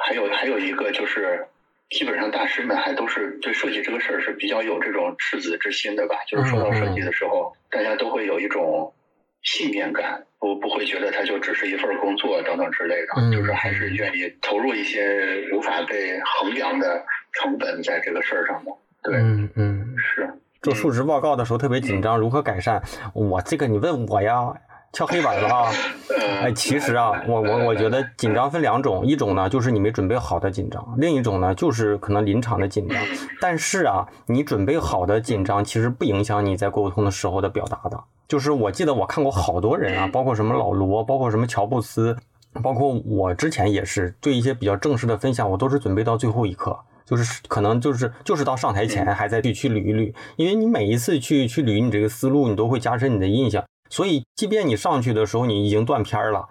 [0.06, 1.46] 还有还有一个就是。
[1.90, 6.16] 基本上大师们还都是对设计这个事儿是比较有这种赤子之心的吧？
[6.26, 8.94] 就是说到设计的时候，大家都会有一种
[9.42, 18.70] 信念感，我不会觉得它就只是一份工作等等之类的，就是还是愿意投入一些无法被衡量的成本在这个事儿上的。
[19.02, 20.32] 对，嗯嗯，是
[20.62, 22.82] 做述职报告的时候特别紧张，如何改善？
[23.14, 24.54] 我这个你问我呀。
[24.94, 25.72] 敲黑板了啊！
[26.44, 33.02] 哎，其实啊，我我我觉得紧张分两种，一种呢就是你没准备好的紧张，另一种呢就是可能临场的紧张。
[33.40, 38.04] 但是啊，你准备好的紧张其实不影响你在沟通的时候的表达的。
[38.32, 42.16] 就是我记得我看过好多人啊，包括什么老罗，包括什么乔布斯，
[42.62, 46.74] 包括我之前也是对一些比较正式的分享，我都是准备到最后一刻，
[47.04, 53.62] 就是可能就是就是到上台前还在去去捋一捋，因为你每一次去去捋你这个思路，你都会加深你的印象。
[53.90, 56.48] 所以，即便你上去的时候你已经断片了，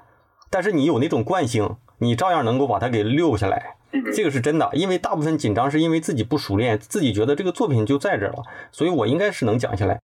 [0.52, 3.78] 但是你有那种惯性，你照样能够把它给溜下来。
[4.14, 10.00] 这个是真的，因为大部分紧张是因为自己不熟练，自己觉得这个作品就在这了，所以我应该是能讲下来。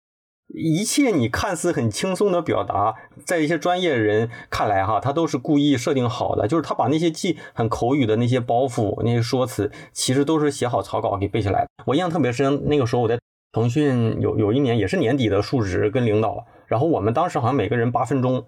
[0.54, 2.96] 一切你看似很轻松的表达，
[3.26, 11.70] 在一些专业人看来，哈，他都是故意设定好的，就是他把那些记很口语的那些包袱、那些说辞，其实都是写好草稿给背下来的。
[11.86, 13.20] 我印象特别深，那个时候我在
[13.52, 16.46] 腾讯有有一年也是年底的述职跟领导。
[16.66, 18.46] 然后我们当时好像每个人八分钟，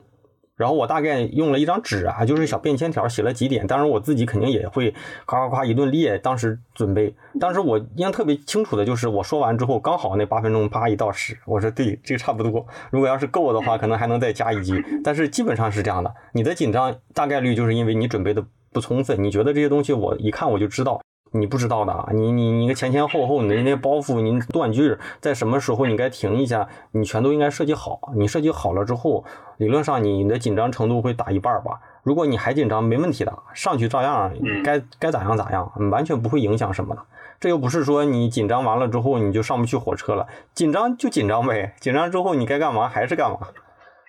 [0.60, 3.66] 然后我大概用了一张纸啊，就是小便签条写了几点。
[3.66, 4.94] 当然我自己肯定也会
[5.26, 6.18] 夸夸夸一顿列。
[6.18, 12.68] 当时准备，当时我印象特别清楚的就是我说完之后，刚好那八分钟啪一到十，我说对，这个差不多。
[12.92, 14.84] 如果要是够的话，可能还能再加一句。
[15.02, 21.00] 但是基本上是这样的，你的紧张大概率就是因为你准备的不充分，你觉得这些东西我一看我就知道。
[21.32, 28.00] 你不知道的，你你你个前前后后，你的那些包袱，你断句在什么时候你该停一下，你全都应该设计好。
[28.16, 29.24] 你设计好了之后，
[29.58, 31.80] 理论上你的紧张程度会打一半吧。
[32.04, 34.32] 如果你还紧张，没问题的，上去照样
[34.64, 37.02] 该该咋样咋样，完全不会影响什么的。
[37.40, 43.38] 这又不是说你紧张完了之后你就上不去火车了，紧张就紧张呗，紧张之后你该干嘛还是干嘛。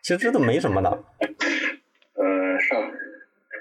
[0.02, 0.88] 其实这都没什么的。
[2.16, 2.80] 呃，上。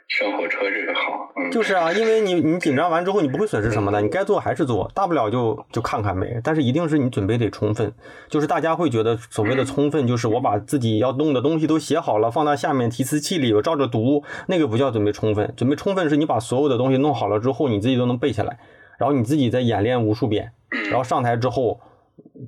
[0.10, 6.42] 上火车这个好，就是啊，因为你 你紧张完之后，你不会损失什么的，你该做还是做，大不了就就看看呗。
[6.44, 7.94] 但是一定是你准备得充分，
[8.28, 15.54] 就是大家会觉得所谓的充分，就是我把自己要弄的东西都写好了，放到下面提词器里，我照着读，那个不叫准备充分。
[15.56, 18.58] 准备充分是你把所有的东西弄好了之后，你自己都能背下来，
[18.98, 20.52] 然后你自己再演练无数遍，
[20.90, 21.80] 然后上台之后，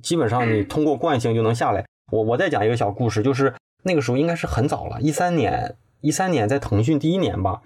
[0.02, 1.84] 基本上你通过惯性就能下来。
[2.10, 3.54] 我我再讲一个小故事，就是
[3.84, 5.76] 那个时候应该是很早了，一三年。
[6.02, 7.62] 一三年在腾讯第一年吧，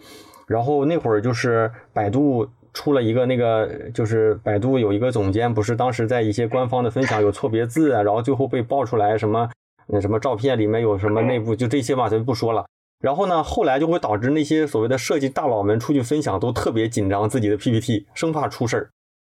[0.46, 9.50] 然后那会儿就是百度出了一个那个，就是百度有一个总监，不是当时在一些官方的分享有错别字啊，然后最后被爆出来什么
[9.88, 12.66] 那什么照片里面有什么内部就这些嘛，咱就不说了。
[13.00, 18.90] 然后呢，后来就会导致那些所谓的设计大佬们出去分享都特别紧张自己的 PPT，生怕出事儿。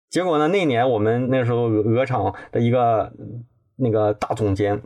[0.09, 3.13] 结果呢，那年我们那时候鹅厂的一个
[3.77, 4.81] 那个大总监，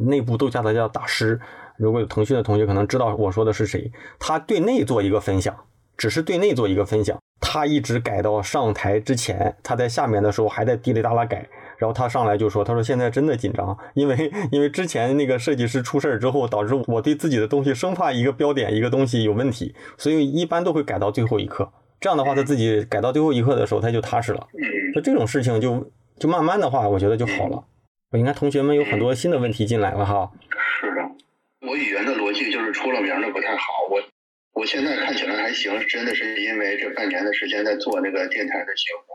[0.00, 1.40] 内部都叫他叫大师。
[1.76, 5.54] 如果有腾讯的同学可能知道我说的是谁，他对内做一个分享，
[5.96, 11.48] 只是对内做一个分享，他一直改到上台之前，他在下面的时候还在滴里哒啦改，
[11.78, 21.70] 然后他上来就说，他说现在真的紧张，因为 因为之前那个设计师出事儿之后，导致我对自己的东西生怕一个标点一个东西有问题，所以一般都会改到最后一刻，
[22.00, 24.46] 这样的话他自己改到最后一刻的时候他就踏实了，
[24.94, 27.64] 那这种事情就就慢慢的话，我觉得就好了。
[28.12, 30.30] 我应该同学们有很多新的问题进来了哈。
[31.62, 34.02] 我语言的逻辑就是出了名的不太好，我
[34.52, 39.14] 我现在看起来还行，真的是因为这半年的时间在做那个电台的节目，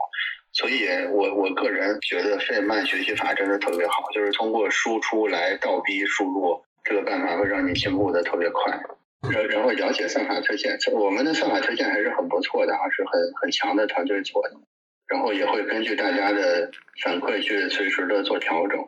[0.53, 8.79] 所以我我个人觉得费曼学习法真的特别好，就是通过输出来倒逼输入，这个办法会让你进步的特别快。
[9.29, 14.55] 然然后了解算法推荐，我们的算法推荐还是很不错的啊，是很很强的团队做的。
[15.07, 16.71] 然后也会根据大家的
[17.03, 18.87] 反馈去随时的做调整。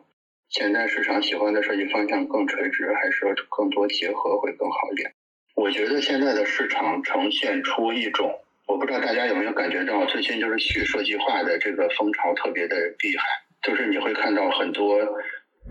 [0.50, 5.12] 现在市场喜欢的设计方向更垂直，还是更多结合会更好一点？
[5.54, 8.36] 我觉得现在的市场呈现出一种，
[8.66, 13.24] 我不知道大家有没有感觉到，最近就是去设计化的这个风潮特别的厉害，
[13.62, 14.98] 就是你会看到很多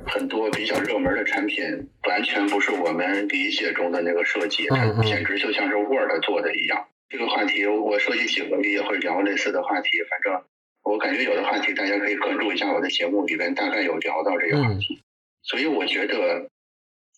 [0.07, 6.87] 很多比较热门的产品，完全不是我们理解中的那个设计，它简直就像是 Word 做的一样。
[7.09, 9.89] 这个话题，我设计企鹅里也会聊类似的话题。
[10.09, 10.41] 反正
[10.89, 15.01] 我感觉有的话题大家可以关注一下我的节目里边，大概有聊到这个话题。
[15.43, 16.49] 所以我觉得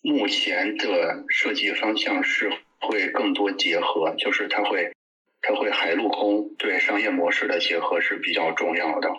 [0.02, 4.92] 目前的设计方向是会更多结合，就是它会
[5.40, 9.10] 它会海陆空对商业模式的结合是比较重要的。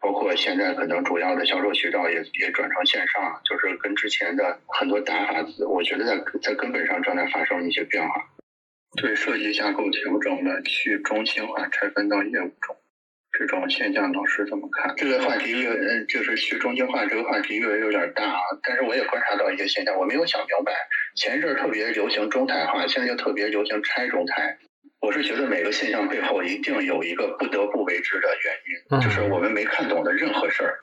[0.00, 8.30] 包括现在可能主要的销售渠道也也转成线上，就是跟之前的很多打法，我觉得在在根本上正在发生一些变化。
[8.96, 12.76] 对设计架构调整的去中心化拆分到业务中，
[13.30, 14.94] 这种现象老师怎么看？
[14.96, 18.40] 这个话题越嗯，就是去中心化这个话题越有点大啊。
[18.62, 20.72] 但是我也观察到一些现象，我没有想明白。
[21.14, 24.58] 前一阵特别流行中台化，现在又特别流行拆中台。
[25.00, 30.80] 我是觉得每个现象背后一定有一个不得不为之的原因，就是我们没看懂的任何事儿，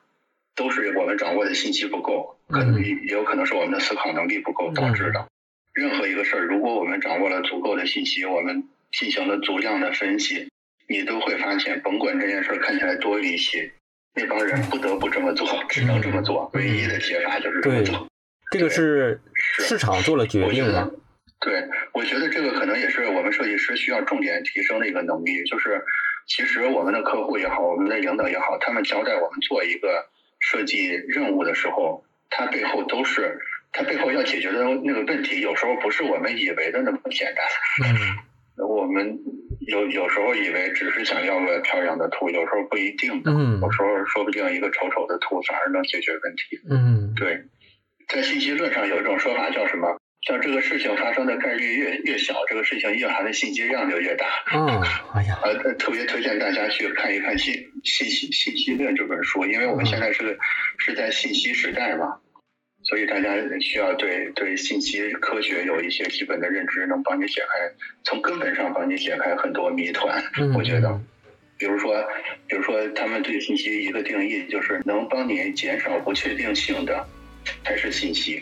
[0.54, 5.26] 都是我们掌握的信息不够，可能也有可能是我们的思考能力不够导致的。
[5.74, 10.48] 任何一个事儿，如果我们掌握了足够的信息，我们进行了足量的分析，
[10.88, 13.70] 你都会发现，甭管这件事儿看起来多离奇，
[14.14, 18.08] 那帮人不得不这么做，只能这么做，唯一的解法就是这么做。
[18.50, 20.90] 这个是市场做了决定吗？
[21.40, 25.84] 对，我觉得这个可能也是我们设计师需要重点提升的一个能力，就是
[26.26, 30.06] 其实我们的客户也好，我们的领导也好，他们交代我们做一个
[30.40, 33.40] 设计任务的时候，他背后都是。
[33.72, 37.44] 他背后要解决的那个问题，有时候不是我们以为的那么简单。
[37.84, 38.16] 嗯，
[38.56, 39.18] 我们
[39.66, 43.30] 有有时候以为只是想要个漂亮的图，有时候不一定的。
[43.30, 46.60] 嗯，有时候说不定一个丑丑的图反而能解决问题。
[46.70, 47.42] 嗯，对，
[48.08, 49.96] 在信息论上有一种说法叫什么？
[50.26, 54.26] 叫这个事情发生的概率越越小，这个事情蕴含的信息量就越大。
[54.52, 54.82] 嗯，
[55.14, 57.54] 哎呀，呃，特别推荐大家去看一看《信
[57.84, 60.36] 信息信息论》这本书，因为我们现在是
[60.78, 62.18] 是在信息时代嘛。
[62.88, 67.68] 所以大家需要对对信息科学有一些基本的认知，能帮你解开
[68.04, 70.22] 从根本上帮你解开很多谜团。
[70.54, 71.00] 我觉得，
[71.58, 72.00] 比如说，
[72.46, 77.04] 比如说他们对信息一个定义就是能帮你减少不确定性的
[77.64, 78.40] 才是信息，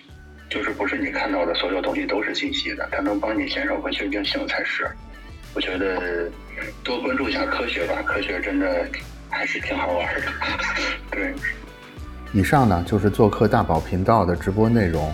[0.51, 4.87] 就是不是你看到的所有东西都是信息的，它能帮你减少不确定性才是。
[5.55, 6.31] 我觉得
[6.83, 8.87] 多关注一下科学吧，科学真的
[9.31, 10.27] 还是挺好玩的。
[11.11, 11.33] 对。
[12.35, 15.09] 以上呢就是做客大宝频道的直播内容。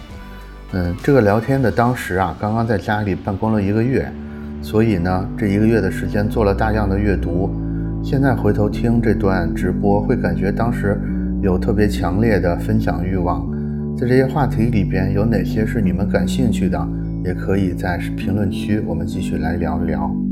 [0.72, 4.10] 嗯，这个聊天的当时啊，刚刚在家里办公了一个月，
[4.62, 7.50] 所以呢，这一个月的时间做了大量的阅读。
[8.02, 10.98] 现在回头听这段直播，会感觉当时
[11.42, 13.46] 有特别强烈的分享欲望。
[13.98, 16.88] 在这些话题里边，有哪些是你们感兴趣的，
[17.22, 20.29] 也可以在评论区我们继续来聊一聊。